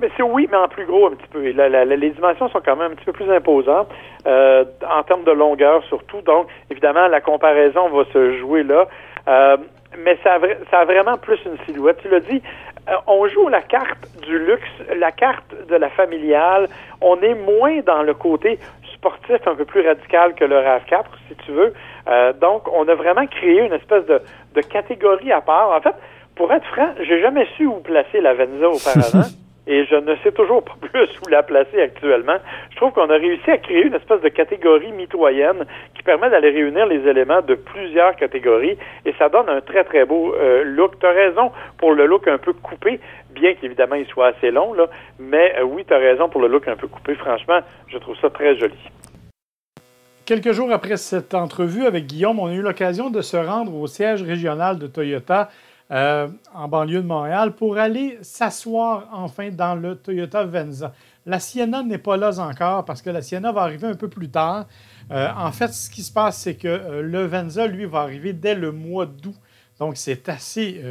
Mais 0.00 0.10
c'est 0.16 0.22
oui, 0.22 0.48
mais 0.50 0.56
en 0.56 0.68
plus 0.68 0.86
gros 0.86 1.06
un 1.06 1.10
petit 1.10 1.26
peu. 1.28 1.40
les 1.40 2.10
dimensions 2.10 2.48
sont 2.48 2.60
quand 2.64 2.76
même 2.76 2.92
un 2.92 2.94
petit 2.94 3.04
peu 3.04 3.12
plus 3.12 3.30
imposantes 3.30 3.88
euh, 4.26 4.64
en 4.88 5.02
termes 5.02 5.24
de 5.24 5.32
longueur 5.32 5.82
surtout. 5.84 6.20
Donc, 6.22 6.46
évidemment, 6.70 7.08
la 7.08 7.20
comparaison 7.20 7.88
va 7.88 8.04
se 8.12 8.38
jouer 8.38 8.62
là. 8.62 8.86
Euh, 9.26 9.56
mais 10.04 10.18
ça 10.22 10.38
a, 10.72 10.84
vraiment 10.84 11.16
plus 11.16 11.38
une 11.44 11.58
silhouette. 11.66 11.98
Tu 12.02 12.08
l'as 12.08 12.20
dit, 12.20 12.40
euh, 12.88 12.92
on 13.06 13.26
joue 13.26 13.48
la 13.48 13.62
carte 13.62 14.06
du 14.22 14.38
luxe, 14.38 14.68
la 14.96 15.10
carte 15.10 15.52
de 15.68 15.74
la 15.74 15.90
familiale. 15.90 16.68
On 17.00 17.20
est 17.20 17.34
moins 17.34 17.80
dans 17.80 18.02
le 18.02 18.14
côté 18.14 18.60
sportif 18.94 19.46
un 19.46 19.54
peu 19.56 19.64
plus 19.64 19.80
radical 19.80 20.34
que 20.34 20.44
le 20.44 20.56
RAV4, 20.56 21.04
si 21.28 21.34
tu 21.44 21.52
veux. 21.52 21.72
donc, 22.40 22.68
on 22.72 22.86
a 22.88 22.94
vraiment 22.94 23.26
créé 23.26 23.60
une 23.60 23.72
espèce 23.72 24.04
de, 24.06 24.20
de 24.54 24.60
catégorie 24.60 25.32
à 25.32 25.40
part. 25.40 25.70
En 25.70 25.80
fait, 25.80 25.94
pour 26.36 26.52
être 26.52 26.66
franc, 26.66 26.90
j'ai 27.00 27.20
jamais 27.20 27.46
su 27.56 27.66
où 27.66 27.80
placer 27.80 28.20
la 28.20 28.34
Venza 28.34 28.68
auparavant. 28.68 29.28
et 29.68 29.84
je 29.84 29.94
ne 29.94 30.16
sais 30.24 30.32
toujours 30.32 30.64
pas 30.64 30.74
plus 30.80 31.08
où 31.22 31.28
la 31.28 31.42
placer 31.42 31.80
actuellement. 31.80 32.38
Je 32.70 32.76
trouve 32.76 32.92
qu'on 32.92 33.10
a 33.10 33.16
réussi 33.16 33.50
à 33.50 33.58
créer 33.58 33.84
une 33.84 33.94
espèce 33.94 34.22
de 34.22 34.28
catégorie 34.30 34.90
mitoyenne 34.92 35.64
qui 35.94 36.02
permet 36.02 36.30
d'aller 36.30 36.50
réunir 36.50 36.86
les 36.86 37.06
éléments 37.06 37.42
de 37.42 37.54
plusieurs 37.54 38.16
catégories 38.16 38.78
et 39.04 39.14
ça 39.18 39.28
donne 39.28 39.48
un 39.48 39.60
très 39.60 39.84
très 39.84 40.06
beau 40.06 40.34
euh, 40.34 40.64
look. 40.64 40.98
Tu 40.98 41.06
as 41.06 41.12
raison 41.12 41.52
pour 41.76 41.92
le 41.92 42.06
look 42.06 42.26
un 42.26 42.38
peu 42.38 42.54
coupé, 42.54 42.98
bien 43.30 43.54
qu'évidemment 43.54 43.96
il 43.96 44.06
soit 44.06 44.28
assez 44.28 44.50
long, 44.50 44.74
mais 45.18 45.54
euh, 45.58 45.62
oui, 45.64 45.84
tu 45.86 45.94
raison 45.94 46.28
pour 46.28 46.40
le 46.40 46.48
look 46.48 46.66
un 46.66 46.76
peu 46.76 46.88
coupé. 46.88 47.14
Franchement, 47.14 47.60
je 47.88 47.98
trouve 47.98 48.16
ça 48.20 48.30
très 48.30 48.56
joli. 48.56 48.78
Quelques 50.24 50.52
jours 50.52 50.70
après 50.72 50.96
cette 50.96 51.34
entrevue 51.34 51.86
avec 51.86 52.06
Guillaume, 52.06 52.38
on 52.38 52.48
a 52.48 52.52
eu 52.52 52.60
l'occasion 52.60 53.08
de 53.10 53.20
se 53.22 53.36
rendre 53.36 53.74
au 53.74 53.86
siège 53.86 54.22
régional 54.22 54.78
de 54.78 54.86
Toyota 54.86 55.48
euh, 55.90 56.28
en 56.52 56.68
banlieue 56.68 57.00
de 57.00 57.06
Montréal 57.06 57.54
pour 57.54 57.78
aller 57.78 58.18
s'asseoir 58.20 59.08
enfin 59.10 59.48
dans 59.48 59.74
le 59.74 59.96
Toyota 59.96 60.44
Venza. 60.44 60.92
La 61.24 61.40
Sienna 61.40 61.82
n'est 61.82 61.96
pas 61.96 62.18
là 62.18 62.38
encore 62.40 62.84
parce 62.84 63.00
que 63.00 63.08
la 63.08 63.22
Sienna 63.22 63.52
va 63.52 63.62
arriver 63.62 63.86
un 63.86 63.94
peu 63.94 64.08
plus 64.08 64.28
tard. 64.28 64.66
Euh, 65.10 65.28
en 65.34 65.50
fait, 65.50 65.72
ce 65.72 65.88
qui 65.88 66.02
se 66.02 66.12
passe, 66.12 66.40
c'est 66.40 66.56
que 66.56 66.68
euh, 66.68 67.00
le 67.00 67.24
Venza, 67.24 67.66
lui, 67.66 67.86
va 67.86 68.00
arriver 68.00 68.34
dès 68.34 68.54
le 68.54 68.70
mois 68.70 69.06
d'août. 69.06 69.34
Donc, 69.78 69.96
c'est 69.96 70.28
assez 70.28 70.82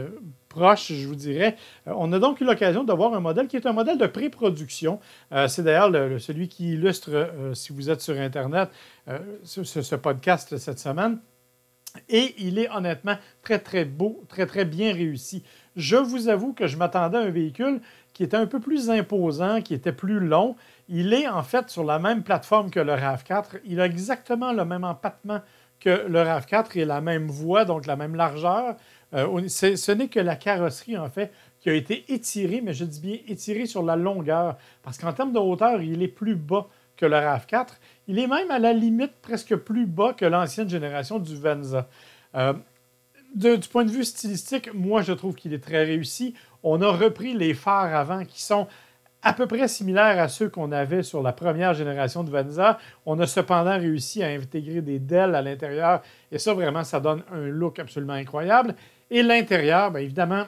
proche, 0.48 0.94
je 0.94 1.08
vous 1.08 1.16
dirais. 1.16 1.58
on 1.86 2.12
a 2.14 2.20
donc 2.20 2.40
eu 2.40 2.46
l'occasion 2.46 2.86
de 2.86 2.94
voir 2.94 3.14
un 3.14 3.20
modèle 3.20 3.48
qui 3.48 3.58
est 3.58 3.66
un 3.66 3.74
modèle 3.74 3.98
de 3.98 4.08
pré-production. 4.08 5.02
c'est 5.50 5.62
d'ailleurs 5.62 5.92
celui 6.22 6.48
qui 6.48 6.72
illustre, 6.72 7.30
si 7.54 7.74
vous 7.74 7.90
êtes 7.90 8.00
sur 8.00 8.18
Internet, 8.18 8.70
ce, 9.44 9.96
podcast 9.96 10.58
cette 10.58 10.80
semaine. 10.80 11.20
Et 12.10 12.36
il 12.38 12.60
est 12.60 12.70
honnêtement 12.70 13.16
très, 13.42 13.60
très 13.60 13.86
beau, 13.86 14.24
très, 14.28 14.46
très 14.46 14.66
bien 14.66 14.94
réussi. 14.94 15.44
Je 15.76 15.96
vous 15.96 16.30
avoue 16.30 16.54
que 16.54 16.68
je 16.68 16.78
m'attendais 16.78 17.18
à 17.18 17.22
un 17.22 17.30
véhicule 17.30 17.82
qui 18.14 18.24
était 18.24 18.38
un 18.38 18.48
peu 18.48 18.60
plus 18.60 18.90
imposant, 18.90 19.62
qui 19.62 19.74
était 19.74 19.92
plus 19.92 20.20
long. 20.20 20.56
Il 20.90 21.14
est 21.14 21.28
en 21.28 21.44
fait 21.44 21.70
sur 21.70 21.84
la 21.84 22.00
même 22.00 22.24
plateforme 22.24 22.72
que 22.72 22.80
le 22.80 22.94
RAV4. 22.94 23.60
Il 23.66 23.80
a 23.80 23.86
exactement 23.86 24.54
le 24.54 24.66
même 24.66 24.84
empattement 24.84 25.42
que 25.80 26.08
le 26.08 26.20
RAV4 26.20 26.80
et 26.80 26.86
la 26.86 27.02
même 27.02 27.28
voie, 27.28 27.66
donc 27.66 27.86
la 27.86 27.96
même 27.96 28.16
largeur. 28.16 28.76
Euh, 29.14 29.48
ce 29.48 29.92
n'est 29.92 30.08
que 30.08 30.20
la 30.20 30.36
carrosserie, 30.36 30.98
en 30.98 31.10
fait, 31.10 31.32
qui 31.60 31.70
a 31.70 31.74
été 31.74 32.12
étirée, 32.12 32.62
mais 32.62 32.74
je 32.74 32.86
dis 32.86 33.00
bien 33.00 33.18
étirée 33.28 33.66
sur 33.66 33.84
la 33.84 33.96
longueur, 33.96 34.58
parce 34.84 34.98
qu'en 34.98 35.14
termes 35.14 35.32
de 35.32 35.40
hauteur, 35.40 35.82
il 35.82 36.02
est 36.02 36.08
plus 36.08 36.36
bas 36.36 36.68
que 36.98 37.06
le 37.06 37.16
RAV4. 37.16 37.68
Il 38.08 38.20
est 38.20 38.28
même 38.28 38.52
à 38.52 38.60
la 38.60 38.74
limite 38.74 39.14
presque 39.22 39.56
plus 39.56 39.86
bas 39.86 40.14
que 40.14 40.26
l'ancienne 40.26 40.70
génération 40.70 41.20
du 41.20 41.36
Venza. 41.36 41.88
Euh, 42.36 42.54
du 43.36 43.68
point 43.72 43.86
de 43.86 43.92
vue 43.92 44.04
stylistique, 44.04 44.74
moi, 44.74 45.02
je 45.02 45.14
trouve 45.14 45.36
qu'il 45.36 45.54
est 45.54 45.64
très 45.64 45.84
réussi. 45.84 46.34
On 46.64 46.82
a 46.82 46.90
repris 46.90 47.34
les 47.34 47.54
phares 47.54 47.96
avant 47.96 48.26
qui 48.26 48.42
sont 48.42 48.68
à 49.22 49.34
peu 49.34 49.48
près 49.48 49.68
similaires 49.68 50.20
à 50.20 50.28
ceux 50.28 50.50
qu'on 50.50 50.72
avait 50.72 51.04
sur 51.04 51.22
la 51.22 51.34
première 51.34 51.74
génération 51.74 52.24
de 52.24 52.30
Venza. 52.30 52.80
On 53.06 53.20
a 53.20 53.28
cependant 53.28 53.78
réussi 53.78 54.24
à 54.24 54.28
intégrer 54.28 54.82
des 54.82 55.00
DEL 55.00 55.36
à 55.36 55.42
l'intérieur 55.42 56.02
et 56.32 56.40
ça, 56.40 56.54
vraiment, 56.54 56.84
ça 56.84 57.00
donne 57.00 57.24
un 57.32 57.48
look 57.48 57.80
absolument 57.80 58.14
incroyable. 58.14 58.76
Et 59.10 59.24
l'intérieur, 59.24 59.92
bien 59.92 60.02
évidemment, 60.02 60.46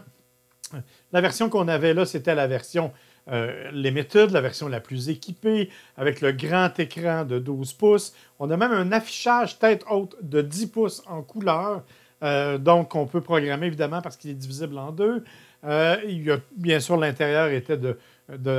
la 1.11 1.21
version 1.21 1.49
qu'on 1.49 1.67
avait 1.67 1.93
là, 1.93 2.05
c'était 2.05 2.35
la 2.35 2.47
version 2.47 2.91
euh, 3.31 3.69
les 3.71 3.91
méthodes, 3.91 4.31
la 4.31 4.41
version 4.41 4.67
la 4.67 4.79
plus 4.79 5.09
équipée, 5.09 5.69
avec 5.97 6.21
le 6.21 6.31
grand 6.31 6.77
écran 6.79 7.25
de 7.25 7.37
12 7.37 7.73
pouces. 7.73 8.13
On 8.39 8.49
a 8.49 8.57
même 8.57 8.71
un 8.71 8.91
affichage 8.91 9.59
tête 9.59 9.85
haute 9.89 10.15
de 10.21 10.41
10 10.41 10.67
pouces 10.67 11.03
en 11.07 11.21
couleur, 11.21 11.83
euh, 12.23 12.57
donc 12.57 12.95
on 12.95 13.05
peut 13.05 13.21
programmer 13.21 13.67
évidemment 13.67 14.01
parce 14.01 14.17
qu'il 14.17 14.31
est 14.31 14.35
divisible 14.35 14.77
en 14.77 14.91
deux. 14.91 15.23
Euh, 15.63 15.97
il 16.07 16.23
y 16.23 16.31
a, 16.31 16.37
bien 16.55 16.79
sûr, 16.79 16.97
l'intérieur 16.97 17.49
était 17.49 17.77
de, 17.77 17.97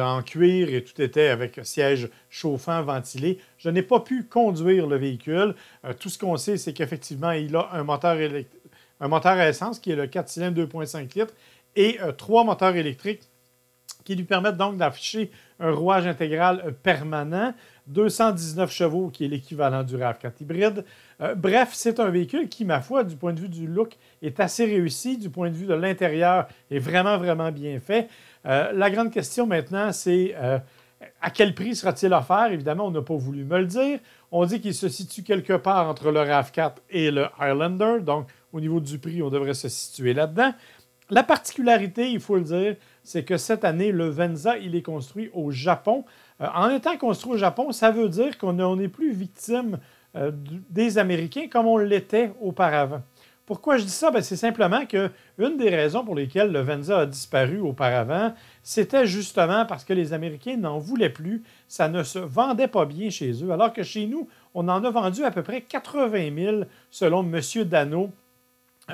en 0.00 0.22
cuir 0.22 0.72
et 0.72 0.84
tout 0.84 1.00
était 1.02 1.28
avec 1.28 1.58
siège 1.64 2.08
chauffant, 2.28 2.82
ventilé. 2.82 3.38
Je 3.58 3.70
n'ai 3.70 3.82
pas 3.82 4.00
pu 4.00 4.24
conduire 4.24 4.86
le 4.86 4.96
véhicule. 4.96 5.54
tout 5.98 6.08
ce 6.08 6.18
qu'on 6.18 6.36
sait, 6.36 6.56
c'est 6.56 6.72
qu'effectivement, 6.72 7.32
il 7.32 7.56
a 7.56 7.70
un 7.72 7.82
moteur, 7.82 8.18
un 9.00 9.08
moteur 9.08 9.32
à 9.32 9.48
essence 9.48 9.78
qui 9.78 9.90
est 9.92 9.96
le 9.96 10.06
4 10.06 10.28
cylindres 10.28 10.62
2,5 10.62 11.18
litres 11.18 11.34
et 11.76 11.98
trois 12.18 12.44
moteurs 12.44 12.76
électriques 12.76 13.29
qui 14.04 14.14
lui 14.14 14.24
permettent 14.24 14.56
donc 14.56 14.76
d'afficher 14.76 15.30
un 15.58 15.72
rouage 15.72 16.06
intégral 16.06 16.74
permanent, 16.82 17.52
219 17.86 18.72
chevaux, 18.72 19.08
qui 19.08 19.24
est 19.24 19.28
l'équivalent 19.28 19.82
du 19.82 19.96
RAV4 19.96 20.32
hybride. 20.40 20.84
Euh, 21.20 21.34
bref, 21.34 21.70
c'est 21.72 22.00
un 22.00 22.08
véhicule 22.08 22.48
qui, 22.48 22.64
ma 22.64 22.80
foi, 22.80 23.04
du 23.04 23.16
point 23.16 23.32
de 23.32 23.40
vue 23.40 23.48
du 23.48 23.66
look, 23.66 23.96
est 24.22 24.40
assez 24.40 24.64
réussi, 24.64 25.18
du 25.18 25.28
point 25.28 25.50
de 25.50 25.54
vue 25.54 25.66
de 25.66 25.74
l'intérieur, 25.74 26.48
est 26.70 26.78
vraiment, 26.78 27.18
vraiment 27.18 27.52
bien 27.52 27.78
fait. 27.80 28.08
Euh, 28.46 28.72
la 28.72 28.90
grande 28.90 29.10
question 29.10 29.46
maintenant, 29.46 29.92
c'est 29.92 30.34
euh, 30.36 30.58
à 31.20 31.30
quel 31.30 31.54
prix 31.54 31.74
sera-t-il 31.74 32.12
offert? 32.12 32.52
Évidemment, 32.52 32.86
on 32.86 32.90
n'a 32.90 33.02
pas 33.02 33.16
voulu 33.16 33.44
me 33.44 33.58
le 33.58 33.66
dire. 33.66 33.98
On 34.30 34.44
dit 34.46 34.60
qu'il 34.60 34.74
se 34.74 34.88
situe 34.88 35.22
quelque 35.22 35.54
part 35.54 35.88
entre 35.88 36.10
le 36.10 36.20
RAV4 36.20 36.72
et 36.90 37.10
le 37.10 37.26
Highlander, 37.38 38.00
donc 38.00 38.28
au 38.52 38.60
niveau 38.60 38.80
du 38.80 38.98
prix, 38.98 39.22
on 39.22 39.30
devrait 39.30 39.54
se 39.54 39.68
situer 39.68 40.14
là-dedans. 40.14 40.52
La 41.10 41.24
particularité, 41.24 42.10
il 42.10 42.20
faut 42.20 42.36
le 42.36 42.42
dire, 42.42 42.76
c'est 43.02 43.24
que 43.24 43.36
cette 43.36 43.64
année, 43.64 43.92
le 43.92 44.08
Venza, 44.08 44.58
il 44.58 44.74
est 44.74 44.82
construit 44.82 45.30
au 45.32 45.50
Japon. 45.50 46.04
Euh, 46.40 46.46
en 46.54 46.70
étant 46.70 46.96
construit 46.96 47.32
au 47.32 47.36
Japon, 47.36 47.72
ça 47.72 47.90
veut 47.90 48.08
dire 48.08 48.38
qu'on 48.38 48.76
n'est 48.76 48.88
plus 48.88 49.12
victime 49.12 49.78
euh, 50.16 50.32
des 50.70 50.98
Américains 50.98 51.48
comme 51.48 51.66
on 51.66 51.76
l'était 51.78 52.32
auparavant. 52.40 53.02
Pourquoi 53.50 53.78
je 53.78 53.82
dis 53.82 53.90
ça? 53.90 54.12
Ben, 54.12 54.22
c'est 54.22 54.36
simplement 54.36 54.86
que 54.86 55.10
une 55.36 55.56
des 55.56 55.70
raisons 55.70 56.04
pour 56.04 56.14
lesquelles 56.14 56.52
le 56.52 56.60
Venza 56.60 57.00
a 57.00 57.06
disparu 57.06 57.58
auparavant, 57.58 58.32
c'était 58.62 59.08
justement 59.08 59.66
parce 59.66 59.84
que 59.84 59.92
les 59.92 60.12
Américains 60.12 60.56
n'en 60.56 60.78
voulaient 60.78 61.10
plus. 61.10 61.42
Ça 61.66 61.88
ne 61.88 62.04
se 62.04 62.20
vendait 62.20 62.68
pas 62.68 62.84
bien 62.84 63.10
chez 63.10 63.32
eux, 63.42 63.50
alors 63.50 63.72
que 63.72 63.82
chez 63.82 64.06
nous, 64.06 64.28
on 64.54 64.68
en 64.68 64.84
a 64.84 64.90
vendu 64.90 65.24
à 65.24 65.32
peu 65.32 65.42
près 65.42 65.62
80 65.62 66.30
000 66.32 66.56
selon 66.92 67.22
M. 67.22 67.40
Dano, 67.64 68.10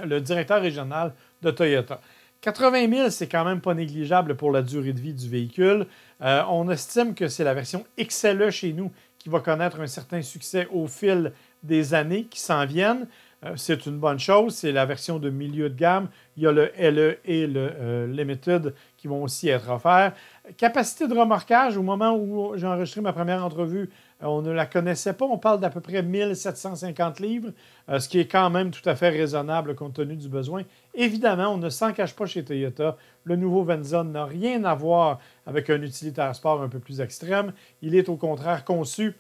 le 0.03 0.21
directeur 0.21 0.63
régional 0.63 1.13
de 1.43 1.51
Toyota. 1.51 2.01
80 2.47 2.89
000, 2.89 3.11
c'est 3.11 3.27
quand 3.27 3.45
même 3.45 3.61
pas 3.61 3.75
négligeable 3.75 4.37
pour 4.37 4.53
la 4.53 4.63
durée 4.63 4.93
de 4.93 5.01
vie 5.01 5.13
du 5.13 5.29
véhicule. 5.29 5.85
Euh, 6.23 6.45
on 6.49 6.71
estime 6.71 7.13
que 7.13 7.27
c'est 7.27 7.43
la 7.43 7.55
version 7.55 7.85
XLE 7.99 8.51
chez 8.51 8.73
nous 8.73 8.93
qui 9.19 9.29
va 9.29 9.41
connaître 9.41 9.81
un 9.81 9.89
certain 9.89 10.23
succès 10.23 10.69
au 10.71 10.87
fil 10.87 11.33
des 11.65 11.93
années 11.93 12.27
qui 12.27 12.39
s'en 12.39 12.65
viennent. 12.65 13.09
Euh, 13.45 13.55
c'est 13.57 13.87
une 13.87 13.99
bonne 13.99 14.21
chose. 14.21 14.55
C'est 14.55 14.71
la 14.71 14.87
version 14.87 15.19
de 15.19 15.29
milieu 15.29 15.69
de 15.71 15.75
gamme. 15.75 16.09
Il 16.37 16.45
y 16.45 16.47
a 16.47 16.53
le 16.53 16.71
LE 16.79 17.19
et 17.25 17.49
le 17.49 17.69
euh, 17.81 18.07
Limited 18.07 18.75
qui 18.97 19.09
vont 19.09 19.25
aussi 19.25 19.49
être 19.49 19.69
offerts. 19.69 20.13
Capacité 20.57 21.09
de 21.09 21.15
remorquage, 21.19 21.77
au 21.77 21.83
moment 21.83 22.17
où 22.17 22.53
j'ai 22.55 22.69
enregistré 22.69 23.01
ma 23.01 23.13
première 23.13 23.45
entrevue, 23.45 23.91
on 24.21 24.43
ne 24.43 24.51
la 24.51 24.67
connaissait 24.67 25.13
pas. 25.13 25.27
On 25.27 25.39
parle 25.39 25.61
d'à 25.61 25.71
peu 25.71 25.81
près 25.81 26.03
1750 26.03 27.21
livres, 27.21 27.51
euh, 27.89 27.99
ce 27.99 28.09
qui 28.09 28.19
est 28.19 28.27
quand 28.27 28.51
même 28.51 28.71
tout 28.71 28.87
à 28.89 28.97
fait 28.97 29.11
raisonnable 29.11 29.75
compte 29.75 29.95
tenu 29.95 30.17
du 30.17 30.29
besoin. 30.29 30.63
Évidemment, 30.95 31.49
on 31.49 31.59
ne 31.59 31.69
s'en 31.69 31.93
cache 31.93 32.15
pas 32.15 32.27
chez 32.27 32.45
Toyota. 32.45 32.97
Le 33.25 33.37
nouveau 33.37 33.63
Venza 33.63 34.05
n'a 34.05 34.25
rien 34.25 34.65
à 34.65 34.75
voir 34.75 35.21
avec 35.47 35.69
un 35.71 35.83
utilitaire 35.83 36.35
sport 36.35 36.63
un 36.63 36.69
peu 36.69 36.79
plus 36.79 37.01
extrême. 37.01 37.53
Il 37.83 37.95
est 37.95 38.09
au 38.09 38.17
contraire 38.17 38.65
conçu 38.65 39.15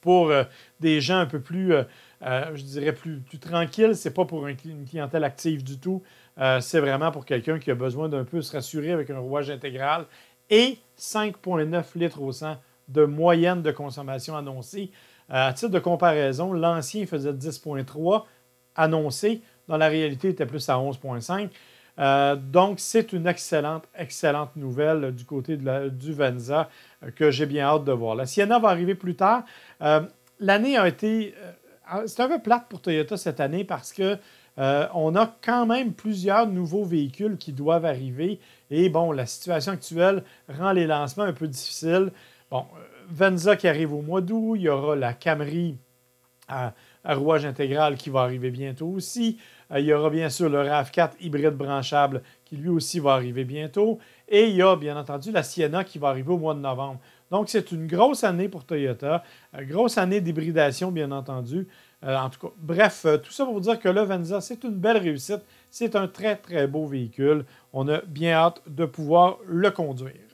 pour 0.00 0.30
euh, 0.30 0.44
des 0.80 1.00
gens 1.00 1.18
un 1.18 1.26
peu 1.26 1.40
plus, 1.40 1.72
je 2.22 2.62
dirais, 2.62 2.92
plus, 2.92 3.18
plus 3.18 3.38
tranquilles. 3.38 3.96
Ce 3.96 4.08
n'est 4.08 4.14
pas 4.14 4.24
pour 4.24 4.46
une 4.46 4.56
clientèle 4.86 5.24
active 5.24 5.64
du 5.64 5.78
tout. 5.78 6.02
c'est 6.60 6.80
vraiment 6.80 7.10
pour 7.10 7.24
quelqu'un 7.24 7.58
qui 7.58 7.70
a 7.70 7.74
besoin 7.74 8.08
d'un 8.08 8.24
peu 8.24 8.42
se 8.42 8.52
rassurer 8.52 8.92
avec 8.92 9.10
un 9.10 9.18
rouage 9.18 9.50
intégral 9.50 10.06
et 10.50 10.78
5,9 10.98 11.84
litres 11.96 12.20
au 12.20 12.32
100 12.32 12.56
de 12.88 13.04
moyenne 13.04 13.62
de 13.62 13.70
consommation 13.70 14.36
annoncée. 14.36 14.90
Euh, 15.30 15.48
à 15.48 15.52
titre 15.52 15.72
de 15.72 15.78
comparaison, 15.78 16.52
l'ancien 16.52 17.06
faisait 17.06 17.32
10,3 17.32 18.24
annoncé. 18.76 19.42
Dans 19.68 19.76
la 19.76 19.88
réalité, 19.88 20.28
il 20.28 20.30
était 20.32 20.46
plus 20.46 20.68
à 20.68 20.74
11,5. 20.74 21.48
donc, 22.50 22.80
c'est 22.80 23.12
une 23.12 23.26
excellente, 23.26 23.84
excellente 23.96 24.56
nouvelle 24.56 25.14
du 25.14 25.24
côté 25.24 25.56
du 25.56 26.12
Venza 26.12 26.68
que 27.16 27.30
j'ai 27.30 27.46
bien 27.46 27.66
hâte 27.66 27.84
de 27.84 27.92
voir. 27.92 28.14
La 28.14 28.26
Sienna 28.26 28.58
va 28.58 28.68
arriver 28.68 28.94
plus 28.94 29.14
tard. 29.14 29.44
L'année 30.40 30.76
a 30.76 30.86
été... 30.86 31.34
c'est 32.06 32.20
un 32.20 32.28
peu 32.28 32.42
plate 32.42 32.66
pour 32.68 32.82
Toyota 32.82 33.16
cette 33.16 33.40
année 33.40 33.64
parce 33.64 33.92
que 33.92 34.18
on 34.58 35.16
a 35.16 35.34
quand 35.40 35.64
même 35.64 35.94
plusieurs 35.94 36.46
nouveaux 36.46 36.84
véhicules 36.84 37.38
qui 37.38 37.52
doivent 37.54 37.86
arriver. 37.86 38.40
Et 38.70 38.88
bon, 38.88 39.12
la 39.12 39.24
situation 39.24 39.72
actuelle 39.72 40.24
rend 40.48 40.72
les 40.72 40.86
lancements 40.86 41.24
un 41.24 41.32
peu 41.32 41.46
difficiles. 41.46 42.10
Bon, 42.54 42.66
Venza 43.10 43.56
qui 43.56 43.66
arrive 43.66 43.92
au 43.92 44.00
mois 44.00 44.20
d'août, 44.20 44.54
il 44.54 44.62
y 44.62 44.68
aura 44.68 44.94
la 44.94 45.12
Camry 45.12 45.76
à, 46.46 46.72
rouage 47.04 47.44
intégral 47.44 47.96
qui 47.96 48.10
va 48.10 48.20
arriver 48.20 48.52
bientôt 48.52 48.86
aussi. 48.86 49.38
Euh, 49.72 49.80
il 49.80 49.86
y 49.86 49.92
aura 49.92 50.08
bien 50.08 50.30
sûr 50.30 50.48
le 50.48 50.58
RAV4 50.58 51.14
hybride 51.20 51.56
branchable 51.56 52.22
qui 52.44 52.56
lui 52.56 52.68
aussi 52.68 53.00
va 53.00 53.14
arriver 53.14 53.42
bientôt. 53.42 53.98
Et 54.28 54.50
il 54.50 54.54
y 54.54 54.62
a 54.62 54.76
bien 54.76 54.96
entendu 54.96 55.32
la 55.32 55.42
Sienna 55.42 55.82
qui 55.82 55.98
va 55.98 56.10
arriver 56.10 56.30
au 56.30 56.38
mois 56.38 56.54
de 56.54 56.60
novembre. 56.60 57.00
Donc 57.32 57.48
c'est 57.48 57.72
une 57.72 57.88
grosse 57.88 58.22
année 58.22 58.48
pour 58.48 58.62
Toyota, 58.62 59.24
euh, 59.56 59.64
grosse 59.64 59.98
année 59.98 60.20
d'hybridation 60.20 60.92
bien 60.92 61.10
entendu. 61.10 61.66
Euh, 62.04 62.16
en 62.16 62.30
tout 62.30 62.38
cas, 62.38 62.54
bref, 62.56 63.04
tout 63.24 63.32
ça 63.32 63.46
pour 63.46 63.54
vous 63.54 63.60
dire 63.62 63.80
que 63.80 63.88
le 63.88 64.02
Venza, 64.02 64.40
c'est 64.40 64.62
une 64.62 64.76
belle 64.76 64.98
réussite. 64.98 65.40
C'est 65.72 65.96
un 65.96 66.06
très 66.06 66.36
très 66.36 66.68
beau 66.68 66.86
véhicule. 66.86 67.46
On 67.72 67.88
a 67.88 68.00
bien 68.02 68.34
hâte 68.34 68.62
de 68.68 68.84
pouvoir 68.84 69.38
le 69.44 69.72
conduire. 69.72 70.33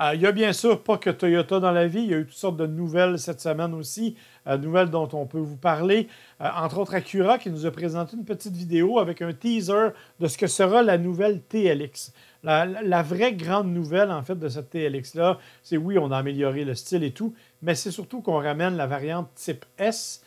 Euh, 0.00 0.14
il 0.14 0.22
y 0.22 0.26
a 0.26 0.32
bien 0.32 0.52
sûr 0.52 0.82
pas 0.82 0.96
que 0.96 1.10
Toyota 1.10 1.60
dans 1.60 1.72
la 1.72 1.86
vie, 1.86 2.00
il 2.00 2.10
y 2.10 2.14
a 2.14 2.18
eu 2.18 2.24
toutes 2.24 2.34
sortes 2.34 2.56
de 2.56 2.66
nouvelles 2.66 3.18
cette 3.18 3.40
semaine 3.40 3.74
aussi, 3.74 4.16
euh, 4.46 4.56
nouvelles 4.56 4.88
dont 4.88 5.08
on 5.12 5.26
peut 5.26 5.38
vous 5.38 5.58
parler. 5.58 6.08
Euh, 6.40 6.48
entre 6.56 6.78
autres, 6.78 6.94
Acura 6.94 7.38
qui 7.38 7.50
nous 7.50 7.66
a 7.66 7.70
présenté 7.70 8.16
une 8.16 8.24
petite 8.24 8.54
vidéo 8.54 8.98
avec 8.98 9.20
un 9.20 9.34
teaser 9.34 9.88
de 10.18 10.26
ce 10.26 10.38
que 10.38 10.46
sera 10.46 10.82
la 10.82 10.96
nouvelle 10.96 11.42
TLX. 11.42 12.14
La, 12.42 13.02
vraie 13.02 13.34
grande 13.34 13.70
nouvelle, 13.70 14.10
en 14.10 14.22
fait, 14.22 14.38
de 14.38 14.48
cette 14.48 14.70
TLX-là, 14.70 15.38
c'est 15.62 15.76
oui, 15.76 15.98
on 15.98 16.10
a 16.10 16.16
amélioré 16.16 16.64
le 16.64 16.74
style 16.74 17.04
et 17.04 17.10
tout, 17.10 17.34
mais 17.60 17.74
c'est 17.74 17.90
surtout 17.90 18.22
qu'on 18.22 18.38
ramène 18.38 18.78
la 18.78 18.86
variante 18.86 19.28
type 19.34 19.66
S, 19.76 20.22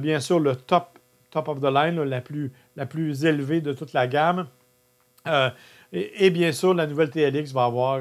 bien 0.00 0.18
sûr, 0.20 0.40
le 0.40 0.56
top, 0.56 0.98
top 1.30 1.48
of 1.48 1.60
the 1.60 1.64
line, 1.64 2.02
la, 2.02 2.22
plus, 2.22 2.52
la 2.76 2.86
plus 2.86 3.26
élevée 3.26 3.60
de 3.60 3.74
toute 3.74 3.92
la 3.92 4.06
gamme. 4.06 4.46
Et, 5.92 6.26
et, 6.26 6.30
bien 6.30 6.52
sûr, 6.52 6.72
la 6.72 6.86
nouvelle 6.86 7.10
TLX 7.10 7.52
va 7.52 7.64
avoir 7.64 8.00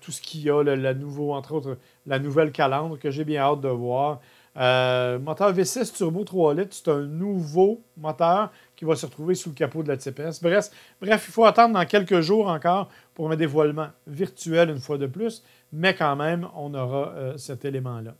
tout 0.00 0.12
ce 0.12 0.20
qu'il 0.20 0.42
y 0.42 0.50
a, 0.50 0.62
le, 0.62 0.94
nouveau, 0.94 1.32
entre 1.32 1.52
autres, 1.54 1.78
la 2.06 2.18
nouvelle 2.18 2.52
calandre 2.52 2.98
que 2.98 3.10
j'ai 3.10 3.24
bien 3.24 3.42
hâte 3.42 3.60
de 3.60 3.68
voir. 3.68 4.20
Euh, 4.56 5.18
moteur 5.18 5.52
V6 5.52 5.92
turbo 5.96 6.22
3 6.22 6.54
litres, 6.54 6.76
c'est 6.76 6.88
un 6.88 7.00
nouveau 7.00 7.82
moteur 7.96 8.52
qui 8.76 8.84
va 8.84 8.94
se 8.94 9.06
retrouver 9.06 9.34
sous 9.34 9.48
le 9.48 9.54
capot 9.54 9.82
de 9.82 9.88
la 9.88 9.96
TPS. 9.96 10.40
Bref, 10.40 10.70
bref, 11.00 11.24
il 11.28 11.32
faut 11.32 11.44
attendre 11.44 11.74
dans 11.74 11.84
quelques 11.84 12.20
jours 12.20 12.46
encore 12.46 12.88
pour 13.14 13.30
un 13.30 13.36
dévoilement 13.36 13.88
virtuel 14.06 14.70
une 14.70 14.78
fois 14.78 14.96
de 14.96 15.06
plus, 15.06 15.42
mais 15.72 15.94
quand 15.94 16.14
même, 16.14 16.48
on 16.54 16.72
aura 16.74 17.08
euh, 17.14 17.36
cet 17.36 17.64
élément-là. 17.64 18.14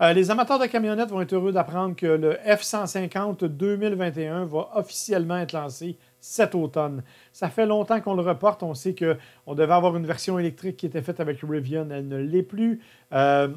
Euh, 0.00 0.14
les 0.14 0.30
amateurs 0.30 0.58
de 0.58 0.64
camionnettes 0.64 1.10
vont 1.10 1.20
être 1.20 1.34
heureux 1.34 1.52
d'apprendre 1.52 1.94
que 1.94 2.06
le 2.06 2.38
F-150 2.46 3.44
2021 3.44 4.46
va 4.46 4.70
officiellement 4.74 5.36
être 5.36 5.52
lancé 5.52 5.98
cet 6.20 6.54
automne. 6.54 7.02
Ça 7.32 7.48
fait 7.48 7.66
longtemps 7.66 8.00
qu'on 8.00 8.14
le 8.14 8.22
reporte. 8.22 8.62
On 8.62 8.74
sait 8.74 8.94
qu'on 8.94 9.54
devait 9.54 9.72
avoir 9.72 9.96
une 9.96 10.06
version 10.06 10.38
électrique 10.38 10.76
qui 10.76 10.86
était 10.86 11.02
faite 11.02 11.20
avec 11.20 11.40
Rivian. 11.42 11.88
Elle 11.90 12.08
ne 12.08 12.18
l'est 12.18 12.42
plus. 12.42 12.80
Euh, 13.12 13.48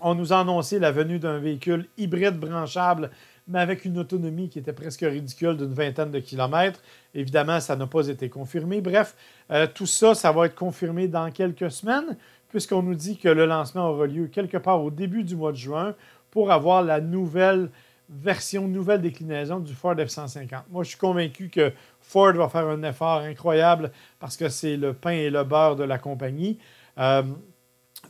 on 0.00 0.14
nous 0.14 0.32
a 0.32 0.40
annoncé 0.40 0.78
la 0.78 0.90
venue 0.90 1.18
d'un 1.18 1.38
véhicule 1.38 1.86
hybride 1.96 2.38
branchable, 2.38 3.10
mais 3.46 3.60
avec 3.60 3.84
une 3.84 3.98
autonomie 3.98 4.48
qui 4.48 4.58
était 4.58 4.72
presque 4.72 5.02
ridicule 5.02 5.56
d'une 5.56 5.72
vingtaine 5.72 6.10
de 6.10 6.18
kilomètres. 6.18 6.80
Évidemment, 7.14 7.60
ça 7.60 7.76
n'a 7.76 7.86
pas 7.86 8.08
été 8.08 8.28
confirmé. 8.28 8.80
Bref, 8.80 9.14
euh, 9.50 9.66
tout 9.72 9.86
ça, 9.86 10.14
ça 10.14 10.32
va 10.32 10.46
être 10.46 10.54
confirmé 10.54 11.06
dans 11.06 11.30
quelques 11.30 11.70
semaines, 11.70 12.16
puisqu'on 12.48 12.82
nous 12.82 12.94
dit 12.94 13.18
que 13.18 13.28
le 13.28 13.46
lancement 13.46 13.88
aura 13.90 14.06
lieu 14.06 14.26
quelque 14.26 14.56
part 14.56 14.82
au 14.82 14.90
début 14.90 15.22
du 15.22 15.36
mois 15.36 15.52
de 15.52 15.56
juin 15.56 15.94
pour 16.30 16.50
avoir 16.50 16.82
la 16.82 17.00
nouvelle 17.00 17.70
version, 18.08 18.68
nouvelle 18.68 19.00
déclinaison 19.00 19.58
du 19.58 19.74
Ford 19.74 19.94
F-150. 19.94 20.64
Moi, 20.70 20.84
je 20.84 20.90
suis 20.90 20.98
convaincu 20.98 21.48
que 21.48 21.72
Ford 22.00 22.32
va 22.32 22.48
faire 22.48 22.68
un 22.68 22.82
effort 22.82 23.20
incroyable 23.20 23.90
parce 24.20 24.36
que 24.36 24.48
c'est 24.48 24.76
le 24.76 24.92
pain 24.92 25.12
et 25.12 25.30
le 25.30 25.44
beurre 25.44 25.76
de 25.76 25.84
la 25.84 25.98
compagnie. 25.98 26.58
Euh, 26.98 27.22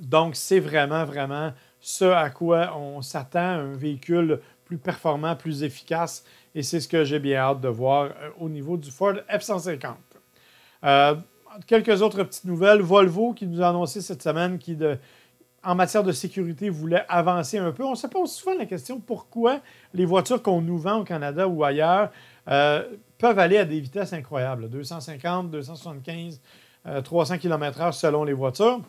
donc, 0.00 0.37
c'est 0.37 0.61
vraiment, 0.61 1.04
vraiment 1.04 1.52
ce 1.80 2.04
à 2.04 2.30
quoi 2.30 2.76
on 2.76 3.02
s'attend, 3.02 3.40
un 3.40 3.76
véhicule 3.76 4.40
plus 4.64 4.78
performant, 4.78 5.37
plus 5.37 5.62
efficace. 5.62 6.24
Et 6.54 6.62
c'est 6.62 6.80
ce 6.80 6.88
que 6.88 7.04
j'ai 7.04 7.18
bien 7.18 7.38
hâte 7.38 7.61
de 7.61 7.68
voir 7.68 8.07
euh, 8.07 8.30
au 8.38 8.48
niveau 8.48 8.76
du 8.76 8.90
Ford 8.90 9.14
F-150. 9.28 9.94
Euh, 10.85 11.14
quelques 11.66 12.02
autres 12.02 12.22
petites 12.24 12.44
nouvelles. 12.44 12.80
Volvo 12.80 13.33
qui 13.33 13.46
nous 13.46 13.62
a 13.62 13.68
annoncé 13.68 14.00
cette 14.00 14.22
semaine 14.22 14.59
qu'il 14.59 14.98
en 15.64 15.74
matière 15.74 16.03
de 16.03 16.12
sécurité, 16.12 16.68
voulait 16.68 17.05
avancer 17.09 17.59
un 17.59 17.72
peu. 17.72 17.85
On 17.85 17.94
se 17.94 18.07
pose 18.07 18.33
souvent 18.33 18.57
la 18.57 18.66
question 18.66 19.00
pourquoi 19.00 19.61
les 19.92 20.05
voitures 20.05 20.42
qu'on 20.42 20.61
nous 20.61 20.79
vend 20.79 21.00
au 21.00 21.05
Canada 21.05 21.48
ou 21.48 21.64
ailleurs 21.64 22.11
euh, 22.48 22.85
peuvent 23.18 23.38
aller 23.38 23.59
à 23.59 23.64
des 23.64 23.81
vitesses 23.81 24.12
incroyables, 24.12 24.68
250, 24.68 25.50
275, 25.50 26.40
300 27.03 27.38
km/h 27.38 27.92
selon 27.92 28.24
les 28.24 28.35
voitures. 28.35 28.81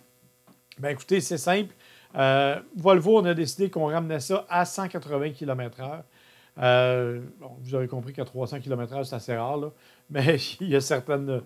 Bien, 0.78 0.90
écoutez, 0.90 1.22
c'est 1.22 1.38
simple. 1.38 1.74
Euh, 2.18 2.60
Volvo, 2.76 3.20
on 3.20 3.26
a 3.26 3.34
décidé 3.34 3.70
qu'on 3.70 3.88
ramenait 3.88 4.20
ça 4.20 4.46
à 4.50 4.66
180 4.66 5.32
km/h. 5.32 7.22
vous 7.62 7.76
avez 7.76 7.88
compris 7.88 8.14
qu'à 8.14 8.26
300 8.26 8.60
km/h, 8.60 9.06
c'est 9.06 9.16
assez 9.16 9.36
rare, 9.36 9.72
mais 10.10 10.38
il 10.60 10.70
y 10.70 10.76
a 10.76 10.82
certaines 10.82 11.42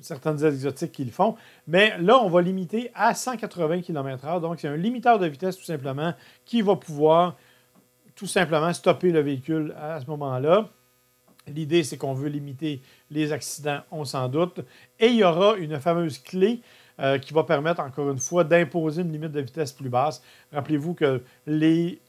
certaines 0.00 0.44
exotiques 0.44 0.92
qui 0.92 1.04
le 1.04 1.10
font. 1.10 1.36
Mais 1.66 1.96
là, 1.98 2.18
on 2.22 2.28
va 2.28 2.42
limiter 2.42 2.90
à 2.94 3.14
180 3.14 3.82
km/h. 3.82 4.40
Donc, 4.40 4.60
c'est 4.60 4.68
un 4.68 4.76
limiteur 4.76 5.18
de 5.18 5.26
vitesse 5.26 5.56
tout 5.56 5.64
simplement 5.64 6.14
qui 6.44 6.62
va 6.62 6.76
pouvoir 6.76 7.36
tout 8.14 8.26
simplement 8.26 8.72
stopper 8.72 9.10
le 9.10 9.20
véhicule 9.20 9.74
à 9.80 10.00
ce 10.00 10.06
moment-là. 10.06 10.68
L'idée, 11.48 11.82
c'est 11.82 11.96
qu'on 11.96 12.14
veut 12.14 12.28
limiter 12.28 12.80
les 13.10 13.32
accidents, 13.32 13.80
on 13.90 14.04
s'en 14.04 14.28
doute. 14.28 14.60
Et 15.00 15.08
il 15.08 15.16
y 15.16 15.24
aura 15.24 15.56
une 15.56 15.80
fameuse 15.80 16.18
clé 16.18 16.60
euh, 17.00 17.18
qui 17.18 17.34
va 17.34 17.42
permettre, 17.42 17.80
encore 17.80 18.10
une 18.10 18.18
fois, 18.18 18.44
d'imposer 18.44 19.02
une 19.02 19.12
limite 19.12 19.32
de 19.32 19.40
vitesse 19.40 19.72
plus 19.72 19.88
basse. 19.88 20.22
Rappelez-vous 20.52 20.94
que 20.94 21.22
les 21.46 22.00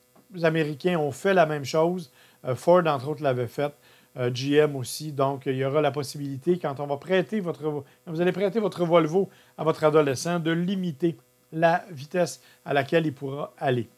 Américains 0.43 0.97
ont 0.99 1.11
fait 1.11 1.33
la 1.33 1.45
même 1.45 1.65
chose. 1.65 2.11
Euh, 2.45 2.55
Ford, 2.55 2.85
entre 2.85 3.07
autres, 3.07 3.23
l'avait 3.23 3.47
fait. 3.47 3.73
Euh, 4.15 4.29
GM 4.29 4.75
aussi. 4.75 5.11
Donc, 5.11 5.47
il 5.47 5.55
y 5.55 5.65
aura 5.65 5.81
la 5.81 5.89
possibilité, 5.89 6.59
quand 6.59 6.79
on 6.79 6.85
va 6.85 6.97
prêter 6.97 7.39
votre, 7.39 7.83
vous 8.05 8.21
allez 8.21 8.31
prêter 8.31 8.59
votre 8.59 8.85
Volvo 8.85 9.29
à 9.57 9.63
votre 9.63 9.83
adolescent, 9.83 10.39
de 10.39 10.51
limiter 10.51 11.17
la 11.51 11.83
vitesse 11.89 12.39
à 12.63 12.73
laquelle 12.73 13.07
il 13.07 13.13
pourra 13.13 13.53
aller. 13.57 13.89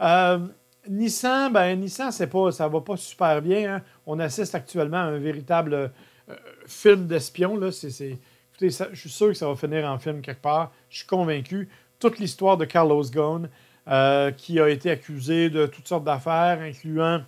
Euh, 0.00 0.46
Nissan, 0.86 1.50
ben, 1.50 1.80
Nissan, 1.80 2.12
c'est 2.12 2.26
pas, 2.26 2.52
ça 2.52 2.68
va 2.68 2.82
pas 2.82 2.98
super 2.98 3.40
bien. 3.40 3.76
Hein. 3.76 3.82
On 4.06 4.18
assiste 4.18 4.54
actuellement 4.54 4.98
à 4.98 5.04
un 5.04 5.18
véritable 5.18 5.72
euh, 5.72 5.88
film 6.66 7.06
d'espion. 7.06 7.54
Écoutez, 7.56 8.70
je 8.70 9.00
suis 9.00 9.08
sûr 9.08 9.28
que 9.28 9.34
ça 9.34 9.48
va 9.48 9.56
finir 9.56 9.86
en 9.86 9.98
film 9.98 10.20
quelque 10.20 10.42
part. 10.42 10.72
Je 10.90 10.98
suis 10.98 11.06
convaincu. 11.06 11.70
Toute 11.98 12.18
l'histoire 12.18 12.58
de 12.58 12.66
Carlos 12.66 13.04
Ghosn, 13.04 13.48
qui 14.36 14.60
a 14.60 14.68
été 14.68 14.90
accusé 14.90 15.48
de 15.48 15.66
toutes 15.66 15.88
sortes 15.88 16.04
d'affaires, 16.04 16.60
incluant 16.60 17.22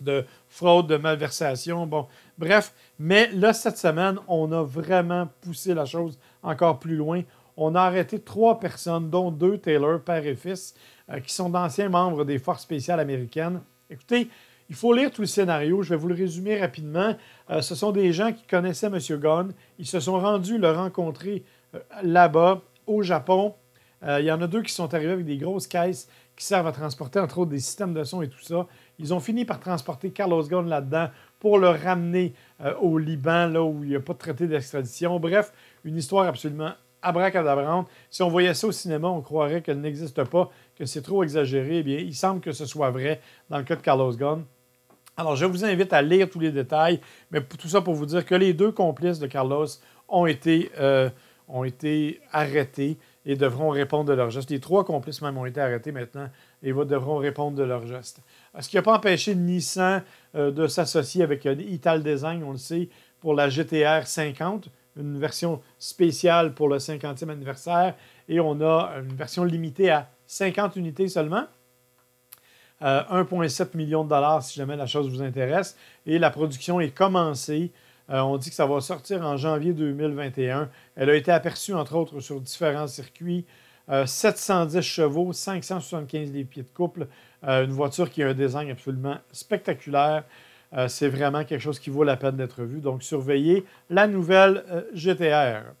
de 0.00 0.24
fraude, 0.50 0.88
de 0.88 0.96
malversation. 0.96 1.86
Bon, 1.86 2.06
bref. 2.36 2.74
Mais 2.98 3.30
là, 3.32 3.54
cette 3.54 3.78
semaine, 3.78 4.18
on 4.28 4.52
a 4.52 4.62
vraiment 4.62 5.28
poussé 5.40 5.72
la 5.72 5.86
chose 5.86 6.18
encore 6.42 6.78
plus 6.78 6.96
loin. 6.96 7.22
On 7.56 7.74
a 7.74 7.80
arrêté 7.80 8.18
trois 8.18 8.58
personnes, 8.58 9.08
dont 9.08 9.30
deux 9.30 9.58
Taylor, 9.58 10.00
père 10.00 10.26
et 10.26 10.34
fils, 10.34 10.74
euh, 11.10 11.20
qui 11.20 11.32
sont 11.32 11.48
d'anciens 11.48 11.88
membres 11.88 12.24
des 12.24 12.38
forces 12.38 12.62
spéciales 12.62 13.00
américaines. 13.00 13.60
Écoutez, 13.88 14.28
il 14.68 14.74
faut 14.74 14.92
lire 14.92 15.10
tout 15.10 15.22
le 15.22 15.26
scénario. 15.26 15.82
Je 15.82 15.90
vais 15.90 15.96
vous 15.96 16.08
le 16.08 16.14
résumer 16.14 16.60
rapidement. 16.60 17.14
Euh, 17.50 17.62
ce 17.62 17.74
sont 17.74 17.92
des 17.92 18.12
gens 18.12 18.32
qui 18.32 18.44
connaissaient 18.46 18.88
M. 18.88 18.98
Gunn. 19.20 19.52
Ils 19.78 19.86
se 19.86 20.00
sont 20.00 20.18
rendus 20.18 20.58
le 20.58 20.70
rencontrer 20.70 21.44
euh, 21.74 21.78
là-bas, 22.02 22.62
au 22.86 23.02
Japon. 23.02 23.54
il 24.02 24.24
y 24.24 24.32
en 24.32 24.40
a 24.42 24.48
deux 24.48 24.62
qui 24.62 24.72
sont 24.72 24.92
arrivés 24.94 25.12
avec 25.12 25.26
des 25.26 25.36
grosses 25.36 25.68
caisses 25.68 26.08
qui 26.34 26.44
servent 26.44 26.66
à 26.66 26.72
transporter, 26.72 27.20
entre 27.20 27.38
autres, 27.38 27.50
des 27.50 27.60
systèmes 27.60 27.92
de 27.92 28.02
son 28.02 28.22
et 28.22 28.28
tout 28.28 28.40
ça. 28.40 28.66
Ils 29.00 29.14
ont 29.14 29.20
fini 29.20 29.46
par 29.46 29.58
transporter 29.60 30.10
Carlos 30.10 30.42
Ghosn 30.42 30.68
là-dedans 30.68 31.08
pour 31.38 31.58
le 31.58 31.70
ramener 31.70 32.34
euh, 32.60 32.74
au 32.80 32.98
Liban, 32.98 33.46
là 33.46 33.64
où 33.64 33.82
il 33.82 33.90
n'y 33.90 33.96
a 33.96 34.00
pas 34.00 34.12
de 34.12 34.18
traité 34.18 34.46
d'extradition. 34.46 35.18
Bref, 35.18 35.52
une 35.84 35.96
histoire 35.96 36.26
absolument 36.26 36.72
abracadabrante. 37.00 37.88
Si 38.10 38.22
on 38.22 38.28
voyait 38.28 38.52
ça 38.52 38.66
au 38.66 38.72
cinéma, 38.72 39.08
on 39.08 39.22
croirait 39.22 39.62
qu'elle 39.62 39.80
n'existe 39.80 40.22
pas, 40.24 40.50
que 40.76 40.84
c'est 40.84 41.00
trop 41.00 41.22
exagéré. 41.22 41.78
Eh 41.78 41.82
bien, 41.82 41.98
il 41.98 42.14
semble 42.14 42.42
que 42.42 42.52
ce 42.52 42.66
soit 42.66 42.90
vrai 42.90 43.22
dans 43.48 43.56
le 43.56 43.64
cas 43.64 43.76
de 43.76 43.80
Carlos 43.80 44.12
Ghosn. 44.12 44.44
Alors, 45.16 45.34
je 45.34 45.46
vous 45.46 45.64
invite 45.64 45.94
à 45.94 46.02
lire 46.02 46.28
tous 46.28 46.40
les 46.40 46.52
détails, 46.52 47.00
mais 47.30 47.40
tout 47.42 47.68
ça 47.68 47.80
pour 47.80 47.94
vous 47.94 48.06
dire 48.06 48.24
que 48.26 48.34
les 48.34 48.52
deux 48.52 48.70
complices 48.70 49.18
de 49.18 49.26
Carlos 49.26 49.66
ont 50.08 50.26
été, 50.26 50.70
euh, 50.78 51.08
ont 51.48 51.64
été 51.64 52.20
arrêtés 52.32 52.98
et 53.26 53.36
devront 53.36 53.70
répondre 53.70 54.06
de 54.06 54.14
leurs 54.14 54.30
gestes. 54.30 54.50
Les 54.50 54.60
trois 54.60 54.84
complices 54.84 55.20
même 55.22 55.36
ont 55.36 55.46
été 55.46 55.60
arrêtés 55.60 55.92
maintenant 55.92 56.28
et 56.62 56.72
devront 56.72 57.16
répondre 57.16 57.56
de 57.56 57.62
leurs 57.62 57.86
gestes. 57.86 58.20
Ce 58.58 58.68
qui 58.68 58.76
n'a 58.76 58.82
pas 58.82 58.96
empêché 58.96 59.34
Nissan 59.34 60.02
euh, 60.34 60.50
de 60.50 60.66
s'associer 60.66 61.22
avec 61.22 61.46
euh, 61.46 61.54
Ital 61.54 62.02
Design, 62.02 62.42
on 62.42 62.50
le 62.50 62.58
sait, 62.58 62.88
pour 63.20 63.34
la 63.34 63.48
GTR 63.48 64.06
50, 64.06 64.68
une 64.96 65.18
version 65.18 65.60
spéciale 65.78 66.52
pour 66.54 66.68
le 66.68 66.78
50e 66.78 67.30
anniversaire, 67.30 67.94
et 68.28 68.40
on 68.40 68.60
a 68.60 68.94
une 68.98 69.14
version 69.14 69.44
limitée 69.44 69.90
à 69.90 70.10
50 70.26 70.76
unités 70.76 71.08
seulement? 71.08 71.44
1,7 72.82 73.62
euh, 73.62 73.66
million 73.74 74.04
de 74.04 74.08
dollars 74.08 74.42
si 74.42 74.58
jamais 74.58 74.74
la 74.74 74.86
chose 74.86 75.08
vous 75.10 75.22
intéresse. 75.22 75.76
Et 76.06 76.18
la 76.18 76.30
production 76.30 76.80
est 76.80 76.90
commencée. 76.90 77.72
On 78.08 78.38
dit 78.38 78.48
que 78.48 78.56
ça 78.56 78.66
va 78.66 78.80
sortir 78.80 79.24
en 79.24 79.36
janvier 79.36 79.72
2021. 79.72 80.68
Elle 80.96 81.10
a 81.10 81.14
été 81.14 81.30
aperçue, 81.30 81.74
entre 81.74 81.94
autres, 81.94 82.18
sur 82.18 82.40
différents 82.40 82.88
circuits. 82.88 83.44
710 84.06 84.76
euh, 84.76 84.80
chevaux, 84.80 85.32
575 85.32 86.30
des 86.30 86.44
pieds 86.44 86.62
de 86.62 86.70
couple. 86.70 87.06
une 87.42 87.72
voiture 87.72 88.10
qui 88.10 88.22
a 88.22 88.28
un 88.28 88.34
design 88.34 88.70
absolument 88.70 89.16
spectaculaire. 89.32 90.24
c'est 90.88 91.08
vraiment 91.08 91.44
quelque 91.44 91.62
chose 91.62 91.78
qui 91.78 91.90
vaut 91.90 92.04
la 92.04 92.16
peine 92.16 92.36
d'être 92.36 92.62
vu. 92.62 92.80
Donc, 92.80 93.02
surveillez 93.02 93.64
la 93.88 94.06
nouvelle 94.06 94.64
GTR. 94.94 95.72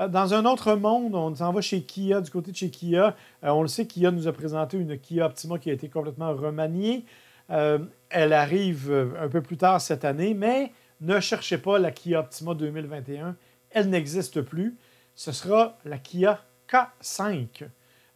Euh, 0.00 0.08
dans 0.08 0.34
un 0.34 0.44
autre 0.44 0.74
monde, 0.74 1.14
on 1.14 1.34
s'en 1.34 1.52
va 1.52 1.60
chez 1.60 1.82
Kia, 1.82 2.20
du 2.20 2.30
côté 2.30 2.50
de 2.50 2.56
chez 2.56 2.70
Kia. 2.70 3.16
Euh, 3.44 3.50
on 3.50 3.62
le 3.62 3.68
sait, 3.68 3.86
Kia 3.86 4.10
nous 4.10 4.26
a 4.28 4.32
présenté 4.32 4.78
une 4.78 4.98
Kia 4.98 5.26
Optima 5.26 5.58
qui 5.58 5.70
a 5.70 5.72
été 5.72 5.88
complètement 5.88 6.34
remaniée. 6.34 7.04
Euh, 7.50 7.78
elle 8.08 8.32
arrive 8.32 8.92
un 9.20 9.28
peu 9.28 9.42
plus 9.42 9.56
tard 9.56 9.80
cette 9.80 10.04
année, 10.04 10.34
mais 10.34 10.72
ne 11.00 11.20
cherchez 11.20 11.58
pas 11.58 11.78
la 11.78 11.90
Kia 11.90 12.20
Optima 12.20 12.54
2021. 12.54 13.36
Elle 13.70 13.90
n'existe 13.90 14.40
plus. 14.42 14.76
Ce 15.14 15.32
sera 15.32 15.78
la 15.84 15.98
Kia 15.98 16.40
K5. 16.70 17.68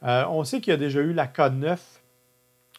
on 0.02 0.44
sait 0.44 0.60
qu'il 0.60 0.70
y 0.70 0.74
a 0.74 0.78
déjà 0.78 1.00
eu 1.00 1.12
la 1.12 1.26
K9 1.26 1.78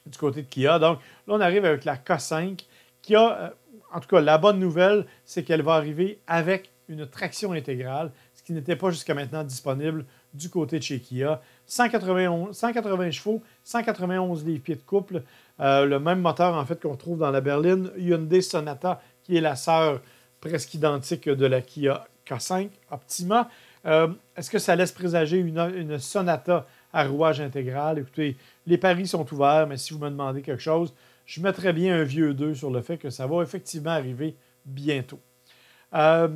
du 0.05 0.17
côté 0.17 0.43
de 0.43 0.47
Kia. 0.47 0.79
Donc 0.79 0.99
là, 1.27 1.33
on 1.35 1.41
arrive 1.41 1.65
avec 1.65 1.85
la 1.85 1.97
K5 1.97 2.65
qui 3.01 3.15
a, 3.15 3.53
en 3.93 3.99
tout 3.99 4.07
cas, 4.07 4.21
la 4.21 4.37
bonne 4.37 4.59
nouvelle, 4.59 5.05
c'est 5.25 5.43
qu'elle 5.43 5.61
va 5.61 5.73
arriver 5.73 6.19
avec 6.27 6.71
une 6.87 7.07
traction 7.07 7.51
intégrale 7.51 8.11
qui 8.45 8.53
n'était 8.53 8.75
pas 8.75 8.91
jusqu'à 8.91 9.15
maintenant 9.15 9.43
disponible 9.43 10.05
du 10.33 10.49
côté 10.49 10.77
de 10.77 10.83
chez 10.83 10.99
Kia. 10.99 11.41
191, 11.65 12.55
180 12.55 13.11
chevaux, 13.11 13.41
191 13.63 14.45
livres 14.45 14.61
pieds 14.61 14.75
de 14.75 14.81
couple. 14.81 15.23
Euh, 15.59 15.85
le 15.85 15.99
même 15.99 16.21
moteur, 16.21 16.53
en 16.53 16.65
fait, 16.65 16.79
qu'on 16.79 16.95
trouve 16.95 17.17
dans 17.17 17.31
la 17.31 17.41
berline 17.41 17.89
Hyundai 17.97 18.41
Sonata, 18.41 19.01
qui 19.23 19.35
est 19.35 19.41
la 19.41 19.55
sœur 19.55 19.99
presque 20.39 20.75
identique 20.75 21.27
de 21.27 21.45
la 21.45 21.61
Kia 21.61 22.05
K5 22.27 22.69
Optima. 22.91 23.49
Euh, 23.85 24.07
est-ce 24.35 24.49
que 24.49 24.59
ça 24.59 24.75
laisse 24.75 24.91
présager 24.91 25.37
une, 25.37 25.99
Sonata 25.99 26.65
à 26.91 27.05
rouage 27.05 27.39
intégral? 27.41 27.99
Écoutez, 27.99 28.35
les 28.65 28.77
paris 28.77 29.07
sont 29.07 29.31
ouverts, 29.33 29.67
mais 29.67 29.77
si 29.77 29.93
vous 29.93 29.99
me 29.99 30.09
demandez 30.09 30.41
quelque 30.41 30.61
chose, 30.61 30.93
je 31.25 31.41
mettrais 31.41 31.73
bien 31.73 31.99
un 31.99 32.03
vieux 32.03 32.33
2 32.33 32.55
sur 32.55 32.71
le 32.71 32.81
fait 32.81 32.97
que 32.97 33.09
ça 33.09 33.27
va 33.27 33.43
effectivement 33.43 33.91
arriver 33.91 34.35
bientôt. 34.65 35.19
Euh, 35.93 36.27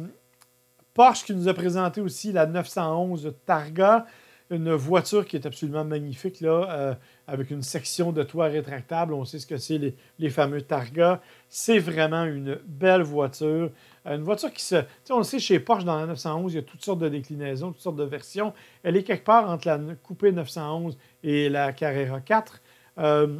Porsche 0.94 1.24
qui 1.24 1.34
nous 1.34 1.48
a 1.48 1.54
présenté 1.54 2.02
aussi 2.02 2.32
la 2.32 2.46
911 2.46 3.34
Targa, 3.46 4.06
une 4.52 4.74
voiture 4.74 5.26
qui 5.26 5.36
est 5.36 5.46
absolument 5.46 5.86
magnifique, 5.86 6.42
là, 6.42 6.68
euh, 6.70 6.96
avec 7.28 7.52
une 7.52 7.62
section 7.62 8.12
de 8.12 8.24
toit 8.24 8.48
rétractable. 8.48 9.14
On 9.14 9.24
sait 9.24 9.38
ce 9.38 9.46
que 9.46 9.58
c'est 9.58 9.96
les, 10.18 10.30
fameux 10.30 10.62
Targa. 10.62 11.22
C'est 11.50 11.78
vraiment 11.78 12.26
une 12.26 12.60
belle 12.66 13.04
voiture. 13.04 13.70
Euh, 14.08 14.16
une 14.16 14.24
voiture 14.24 14.52
qui 14.52 14.64
se. 14.64 14.84
On 15.12 15.20
le 15.20 15.24
sait, 15.24 15.40
chez 15.40 15.60
Porsche, 15.60 15.84
dans 15.84 16.00
la 16.00 16.08
911, 16.08 16.54
il 16.54 16.56
y 16.56 16.60
a 16.60 16.64
toutes 16.64 16.84
sortes 16.84 17.00
de 17.00 17.10
déclinaisons, 17.10 17.72
toutes 17.72 17.82
sortes 17.82 17.98
de 17.98 18.04
versions. 18.04 18.54
Elle 18.82 18.98
est 18.98 19.04
quelque 19.04 19.24
part 19.26 19.48
entre 19.50 19.68
la 19.68 19.80
coupée 20.02 20.32
911 20.32 20.98
et 21.24 21.50
la 21.50 21.72
Carrera 21.72 22.20
4. 22.20 22.62
Euh, 22.98 23.40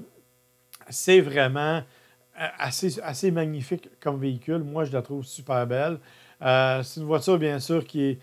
c'est 0.90 1.22
vraiment 1.22 1.82
assez, 2.36 3.32
magnifique 3.32 3.90
comme 4.00 4.20
véhicule. 4.20 4.60
Moi, 4.60 4.86
je 4.86 4.94
la 4.94 5.02
trouve 5.02 5.26
super 5.26 5.66
belle. 5.66 6.00
C'est 6.40 7.00
une 7.00 7.06
voiture, 7.06 7.40
bien 7.40 7.60
sûr, 7.60 7.84
qui 7.86 8.02
est. 8.04 8.20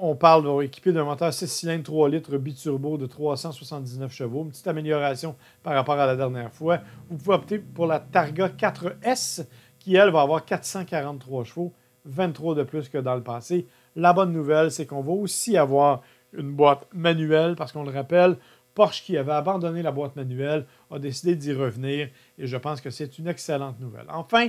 On 0.00 0.14
parle 0.14 0.62
équipée 0.62 0.92
d'un 0.92 1.02
moteur 1.02 1.34
6 1.34 1.48
cylindres 1.48 1.82
3 1.82 2.08
litres 2.08 2.36
biturbo 2.36 2.96
de 2.96 3.06
379 3.06 4.12
chevaux. 4.12 4.44
Une 4.44 4.50
petite 4.50 4.68
amélioration 4.68 5.34
par 5.64 5.74
rapport 5.74 5.98
à 5.98 6.06
la 6.06 6.14
dernière 6.14 6.52
fois. 6.52 6.78
Vous 7.10 7.16
pouvez 7.16 7.34
opter 7.34 7.58
pour 7.58 7.88
la 7.88 7.98
Targa 7.98 8.48
4S, 8.48 9.44
qui, 9.80 9.96
elle, 9.96 10.10
va 10.10 10.20
avoir 10.20 10.44
443 10.44 11.42
chevaux, 11.42 11.72
23 12.04 12.54
de 12.54 12.62
plus 12.62 12.88
que 12.88 12.98
dans 12.98 13.16
le 13.16 13.24
passé. 13.24 13.66
La 13.96 14.12
bonne 14.12 14.32
nouvelle, 14.32 14.70
c'est 14.70 14.86
qu'on 14.86 15.02
va 15.02 15.10
aussi 15.10 15.56
avoir 15.56 16.02
une 16.32 16.52
boîte 16.52 16.86
manuelle, 16.94 17.56
parce 17.56 17.72
qu'on 17.72 17.82
le 17.82 17.90
rappelle, 17.90 18.36
Porsche, 18.76 19.02
qui 19.02 19.16
avait 19.16 19.32
abandonné 19.32 19.82
la 19.82 19.90
boîte 19.90 20.14
manuelle, 20.14 20.64
a 20.92 21.00
décidé 21.00 21.34
d'y 21.34 21.52
revenir, 21.52 22.08
et 22.38 22.46
je 22.46 22.56
pense 22.56 22.80
que 22.80 22.90
c'est 22.90 23.18
une 23.18 23.26
excellente 23.26 23.80
nouvelle. 23.80 24.06
Enfin, 24.10 24.46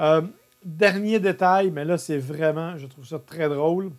euh, 0.00 0.22
Dernier 0.64 1.20
détail, 1.20 1.70
mais 1.70 1.84
là, 1.84 1.98
c'est 1.98 2.18
vraiment, 2.18 2.76
je 2.78 2.88
trouve 2.88 3.04
ça 3.04 3.20
très 3.20 3.48
drôle. 3.48 3.92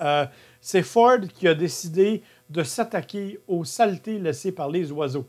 Euh, 0.00 0.26
c'est 0.60 0.82
Ford 0.82 1.20
qui 1.34 1.48
a 1.48 1.54
décidé 1.54 2.22
de 2.48 2.62
s'attaquer 2.62 3.38
aux 3.46 3.64
saletés 3.64 4.18
laissées 4.18 4.52
par 4.52 4.68
les 4.68 4.90
oiseaux. 4.92 5.26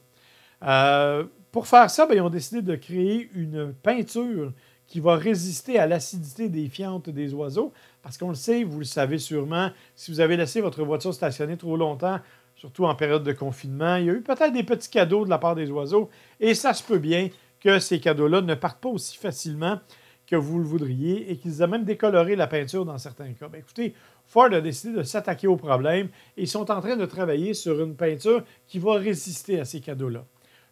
Euh, 0.64 1.26
pour 1.52 1.68
faire 1.68 1.90
ça, 1.90 2.06
ben, 2.06 2.16
ils 2.16 2.22
ont 2.22 2.30
décidé 2.30 2.62
de 2.62 2.76
créer 2.76 3.30
une 3.36 3.74
peinture 3.74 4.54
qui 4.88 5.00
va 5.00 5.16
résister 5.16 5.80
à 5.80 5.88
l'acidité 5.88 6.50
des 6.50 6.68
fientes 6.68 7.10
des 7.10 7.34
oiseaux. 7.34 7.72
Parce 8.02 8.18
qu'on 8.18 8.30
le 8.30 8.36
sait, 8.36 8.64
vous 8.64 8.80
le 8.80 8.86
savez 8.86 9.20
sûrement, 9.20 9.70
si 9.96 10.12
vous 10.12 10.20
avez 10.20 10.36
laissé 10.36 10.60
votre 10.60 10.84
voiture 10.84 11.14
stationnée 11.14 11.56
trop 11.56 11.78
longtemps, 11.78 12.20
surtout 12.56 12.86
en 12.86 12.96
période 12.96 13.24
de 13.24 13.32
confinement, 13.32 13.96
il 13.96 14.06
y 14.06 14.10
a 14.10 14.14
eu 14.14 14.22
peut-être 14.22 14.52
des 14.52 14.64
petits 14.64 14.90
cadeaux 14.90 15.24
de 15.24 15.30
la 15.30 15.38
part 15.38 15.56
des 15.56 15.70
oiseaux. 15.72 16.10
Et 16.40 16.54
ça 16.54 16.74
se 16.74 16.84
peut 16.84 16.98
bien 16.98 17.30
que 17.62 17.80
ces 17.80 18.00
cadeaux-là 18.00 18.42
ne 18.42 18.56
partent 18.56 18.82
pas 18.82 18.90
aussi 18.90 19.18
facilement 19.18 19.80
que 20.28 20.36
vous 20.36 20.60
le 20.60 20.66
voudriez 20.66 21.32
et 21.32 21.38
qu'ils 21.38 21.62
aient 21.62 21.68
même 21.68 21.84
décoloré 21.84 22.36
la 22.36 22.48
peinture 22.48 22.86
dans 22.86 22.98
certains 22.98 23.34
cas. 23.34 23.48
Ben, 23.48 23.60
écoutez, 23.60 23.94
Ford 24.32 24.54
a 24.54 24.62
décidé 24.62 24.94
de 24.94 25.04
s'attaquer 25.04 25.48
au 25.48 25.58
problème 25.58 26.08
et 26.38 26.44
ils 26.44 26.48
sont 26.48 26.72
en 26.72 26.80
train 26.80 26.96
de 26.96 27.06
travailler 27.06 27.54
sur 27.54 27.82
une 27.84 27.98
peinture 27.98 28.46
qui 28.66 28.80
va 28.80 28.94
résister 28.94 29.60
à 29.60 29.66
ces 29.66 29.82
cadeaux-là. 29.82 30.24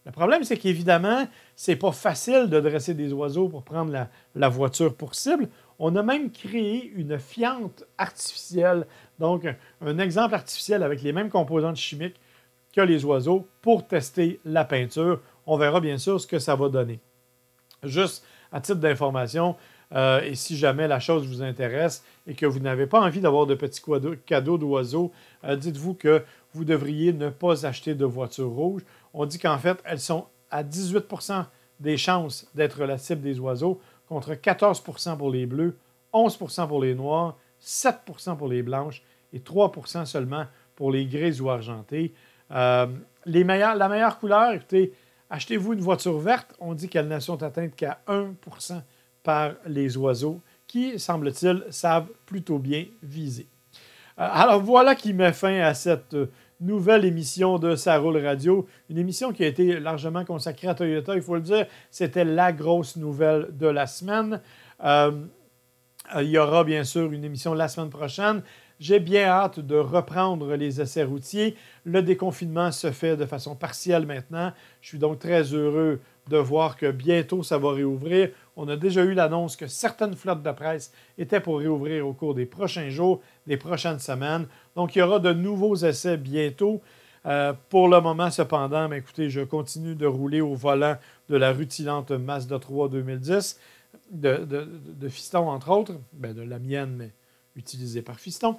Le 0.06 0.14
problème, 0.14 0.46
c'est 0.46 0.56
qu'évidemment, 0.56 1.28
ce 1.58 1.72
n'est 1.72 1.78
pas 1.78 1.92
facile 1.92 2.48
de 2.48 2.62
dresser 2.62 2.94
des 2.94 3.12
oiseaux 3.12 3.50
pour 3.50 3.64
prendre 3.64 3.92
la, 3.92 4.08
la, 4.34 4.48
voiture 4.48 4.96
pour 4.96 5.14
cible. 5.14 5.50
On 5.78 5.94
a 5.98 6.04
même 6.04 6.32
créé 6.32 6.90
une 6.96 7.20
fiente 7.20 7.84
artificielle, 7.98 8.88
donc 9.20 9.46
un 9.82 10.00
exemple 10.00 10.36
artificiel 10.36 10.82
avec 10.82 11.02
les 11.02 11.12
mêmes 11.12 11.30
composantes 11.30 11.76
chimiques 11.76 12.16
que 12.74 12.80
les 12.80 13.04
oiseaux 13.04 13.46
pour 13.62 13.86
tester 13.86 14.40
la 14.46 14.64
peinture. 14.64 15.20
On 15.46 15.58
verra 15.58 15.82
bien 15.82 15.98
sûr 15.98 16.22
ce 16.22 16.28
que 16.28 16.40
ça 16.40 16.56
va 16.56 16.70
donner. 16.70 17.02
Juste 17.84 18.24
à 18.54 18.62
titre 18.62 18.80
d'information, 18.80 19.58
euh, 19.94 20.22
et 20.22 20.36
si 20.36 20.58
jamais 20.58 20.88
la 20.88 21.00
chose 21.00 21.28
vous 21.28 21.42
intéresse 21.42 22.04
et 22.28 22.36
que 22.36 22.46
vous 22.46 22.60
n'avez 22.60 22.86
pas 22.86 23.02
envie 23.02 23.22
d'avoir 23.22 23.46
de 23.46 23.56
petits 23.56 23.82
cadeaux 24.26 24.58
d'oiseaux, 24.58 25.12
euh, 25.44 25.56
dites-vous 25.56 25.96
que 25.96 26.24
vous 26.54 26.66
devriez 26.66 27.14
ne 27.14 27.30
pas 27.30 27.66
acheter 27.66 27.96
de 27.96 28.06
voitures 28.06 28.50
rouges. 28.50 28.84
On 29.14 29.26
dit 29.26 29.40
qu'en 29.40 29.58
fait, 29.58 29.80
elles 29.84 30.00
sont 30.00 30.26
à 30.52 30.64
18% 30.64 31.46
des 31.80 31.98
chances 31.98 32.48
d'être 32.56 32.84
la 32.84 32.98
cible 32.98 33.22
des 33.22 33.40
oiseaux, 33.40 33.80
contre 34.08 34.34
14% 34.34 35.18
pour 35.18 35.30
les 35.30 35.46
bleus, 35.46 35.78
11% 36.14 36.68
pour 36.68 36.82
les 36.82 36.96
noirs, 36.96 37.38
7% 37.62 38.38
pour 38.38 38.48
les 38.48 38.64
blanches 38.64 39.04
et 39.34 39.40
3% 39.40 40.06
seulement 40.06 40.46
pour 40.76 40.92
les 40.92 41.06
grises 41.06 41.42
ou 41.42 41.50
argentées. 41.50 42.14
Euh, 42.52 42.88
la 43.26 43.90
meilleure 43.90 44.18
couleur, 44.18 44.54
écoutez, 44.54 44.94
Achetez-vous 45.32 45.74
une 45.74 45.82
voiture 45.82 46.18
verte, 46.18 46.56
on 46.60 46.74
dit 46.74 46.90
qu'elles 46.90 47.08
ne 47.08 47.20
sont 47.20 47.44
atteintes 47.44 47.76
qu'à 47.76 48.00
1 48.08 48.34
par 49.24 49.54
les 49.66 49.98
oiseaux 49.98 50.42
qui, 50.68 51.00
semble-t-il, 51.00 51.64
savent 51.70 52.10
plutôt 52.26 52.60
bien 52.60 52.86
viser. 53.02 53.48
Euh, 54.20 54.28
alors 54.32 54.62
voilà 54.62 54.96
qui 54.96 55.14
met 55.14 55.34
fin 55.34 55.60
à 55.62 55.74
cette 55.74 56.16
nouvelle 56.60 57.06
émission 57.06 57.58
de 57.58 57.76
Ça 57.76 57.98
roule 57.98 58.24
radio, 58.24 58.68
une 58.90 58.98
émission 58.98 59.32
qui 59.32 59.44
a 59.44 59.48
été 59.48 59.80
largement 59.80 60.26
consacrée 60.26 60.68
à 60.68 60.76
Toyota, 60.76 61.16
il 61.16 61.22
faut 61.22 61.36
le 61.36 61.42
dire, 61.42 61.66
c'était 61.90 62.26
la 62.26 62.52
grosse 62.52 62.98
nouvelle 62.98 63.48
de 63.52 63.68
la 63.68 63.88
semaine. 63.88 64.42
Euh, 64.84 65.12
il 66.16 66.28
y 66.28 66.38
aura 66.38 66.64
bien 66.64 66.84
sûr 66.84 67.12
une 67.12 67.24
émission 67.24 67.54
la 67.54 67.68
semaine 67.68 67.90
prochaine. 67.90 68.42
J'ai 68.80 69.00
bien 69.00 69.26
hâte 69.26 69.60
de 69.60 69.76
reprendre 69.76 70.56
les 70.56 70.80
essais 70.80 71.04
routiers. 71.04 71.56
Le 71.84 72.02
déconfinement 72.02 72.72
se 72.72 72.92
fait 72.92 73.18
de 73.18 73.26
façon 73.26 73.56
partielle 73.56 74.06
maintenant. 74.06 74.54
Je 74.82 74.88
suis 74.88 74.98
donc 74.98 75.20
très 75.20 75.44
heureux 75.54 76.00
de 76.30 76.38
voir 76.38 76.78
que 76.78 76.90
bientôt 76.90 77.44
ça 77.44 77.58
va 77.58 77.74
réouvrir. 77.74 78.30
On 78.62 78.68
a 78.68 78.76
déjà 78.76 79.06
eu 79.06 79.14
l'annonce 79.14 79.56
que 79.56 79.68
certaines 79.68 80.18
flottes 80.18 80.44
de 80.44 80.52
presse 80.52 80.92
étaient 81.18 81.40
pour 81.40 81.60
réouvrir 81.60 82.06
au 82.06 82.12
cours 82.12 82.36
des 82.36 82.46
prochains 82.46 82.90
jours, 82.90 83.22
des 83.48 83.56
prochaines 83.56 84.00
semaines. 84.00 84.48
Donc 84.76 84.98
il 84.98 85.00
y 85.00 85.02
aura 85.02 85.20
de 85.20 85.32
nouveaux 85.32 85.78
essais 85.78 86.18
bientôt. 86.18 86.82
Euh, 87.26 87.54
pour 87.70 87.88
le 87.88 88.02
moment, 88.02 88.30
cependant, 88.30 88.90
mais 88.90 88.98
écoutez, 88.98 89.30
je 89.30 89.40
continue 89.40 89.96
de 89.96 90.06
rouler 90.06 90.42
au 90.42 90.56
volant 90.56 90.98
de 91.30 91.38
la 91.38 91.54
rutilante 91.54 92.12
Mazda 92.12 92.60
3 92.60 92.90
2010, 92.90 93.58
de, 94.12 94.46
de, 94.46 95.08
Fiston 95.08 95.48
entre 95.48 95.70
autres, 95.70 95.94
ben 96.12 96.34
de 96.34 96.42
la 96.42 96.60
mienne, 96.60 96.96
mais 96.98 97.12
utilisée 97.56 98.02
par 98.02 98.20
Fiston. 98.20 98.58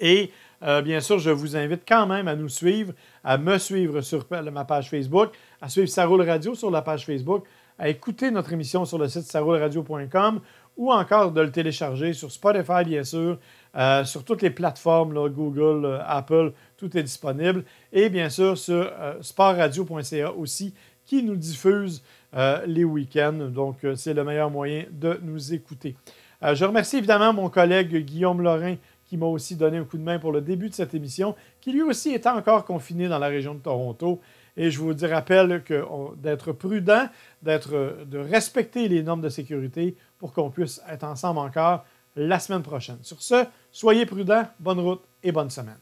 Et 0.00 0.30
euh, 0.62 0.80
bien 0.80 1.00
sûr, 1.00 1.18
je 1.18 1.30
vous 1.30 1.54
invite 1.54 1.82
quand 1.86 2.06
même 2.06 2.28
à 2.28 2.34
nous 2.34 2.48
suivre, 2.48 2.94
à 3.24 3.36
me 3.36 3.58
suivre 3.58 4.00
sur 4.00 4.24
ma 4.30 4.64
page 4.64 4.88
Facebook, 4.88 5.32
à 5.60 5.68
suivre 5.68 5.88
Saroule 5.88 6.22
Radio 6.22 6.54
sur 6.54 6.70
la 6.70 6.80
page 6.80 7.04
Facebook, 7.04 7.44
à 7.82 7.88
écouter 7.88 8.30
notre 8.30 8.52
émission 8.52 8.84
sur 8.84 8.96
le 8.96 9.08
site 9.08 9.24
sarouleradio.com 9.24 10.40
ou 10.76 10.92
encore 10.92 11.32
de 11.32 11.40
le 11.40 11.50
télécharger 11.50 12.12
sur 12.12 12.30
Spotify, 12.30 12.84
bien 12.86 13.02
sûr, 13.02 13.40
euh, 13.74 14.04
sur 14.04 14.24
toutes 14.24 14.40
les 14.40 14.50
plateformes, 14.50 15.12
Google, 15.30 15.84
euh, 15.86 15.98
Apple, 16.06 16.52
tout 16.76 16.96
est 16.96 17.02
disponible. 17.02 17.64
Et 17.92 18.08
bien 18.08 18.30
sûr 18.30 18.56
sur 18.56 18.88
sportradio.ca 19.20 20.32
aussi, 20.32 20.74
qui 21.04 21.24
nous 21.24 21.34
diffuse 21.34 22.04
les 22.66 22.84
week-ends. 22.84 23.50
Donc, 23.52 23.78
c'est 23.96 24.14
le 24.14 24.22
meilleur 24.22 24.48
moyen 24.48 24.84
de 24.92 25.18
nous 25.20 25.52
écouter. 25.52 25.96
je 26.40 26.64
remercie 26.64 26.98
évidemment 26.98 27.32
mon 27.32 27.50
collègue 27.50 27.96
Guillaume 28.04 28.42
Lorrain 28.42 28.76
qui 29.12 29.18
m'a 29.18 29.26
aussi 29.26 29.56
donné 29.56 29.76
un 29.76 29.84
coup 29.84 29.98
de 29.98 30.02
main 30.02 30.18
pour 30.18 30.32
le 30.32 30.40
début 30.40 30.70
de 30.70 30.74
cette 30.74 30.94
émission, 30.94 31.34
qui 31.60 31.72
lui 31.72 31.82
aussi 31.82 32.12
est 32.12 32.26
encore 32.26 32.64
confiné 32.64 33.08
dans 33.08 33.18
la 33.18 33.26
région 33.26 33.52
de 33.52 33.58
Toronto. 33.58 34.20
Et 34.56 34.70
je 34.70 34.78
vous 34.78 34.94
rappelle 35.02 35.62
d'être 36.18 36.52
prudent, 36.52 37.08
de 37.42 38.18
respecter 38.18 38.88
les 38.88 39.02
normes 39.02 39.22
de 39.22 39.28
sécurité 39.28 39.96
pour 40.18 40.32
qu'on 40.32 40.50
puisse 40.50 40.80
être 40.88 41.04
ensemble 41.04 41.38
encore 41.38 41.84
la 42.16 42.38
semaine 42.38 42.62
prochaine. 42.62 42.98
Sur 43.02 43.22
ce, 43.22 43.46
soyez 43.70 44.04
prudents, 44.04 44.46
bonne 44.60 44.80
route 44.80 45.02
et 45.22 45.32
bonne 45.32 45.50
semaine. 45.50 45.78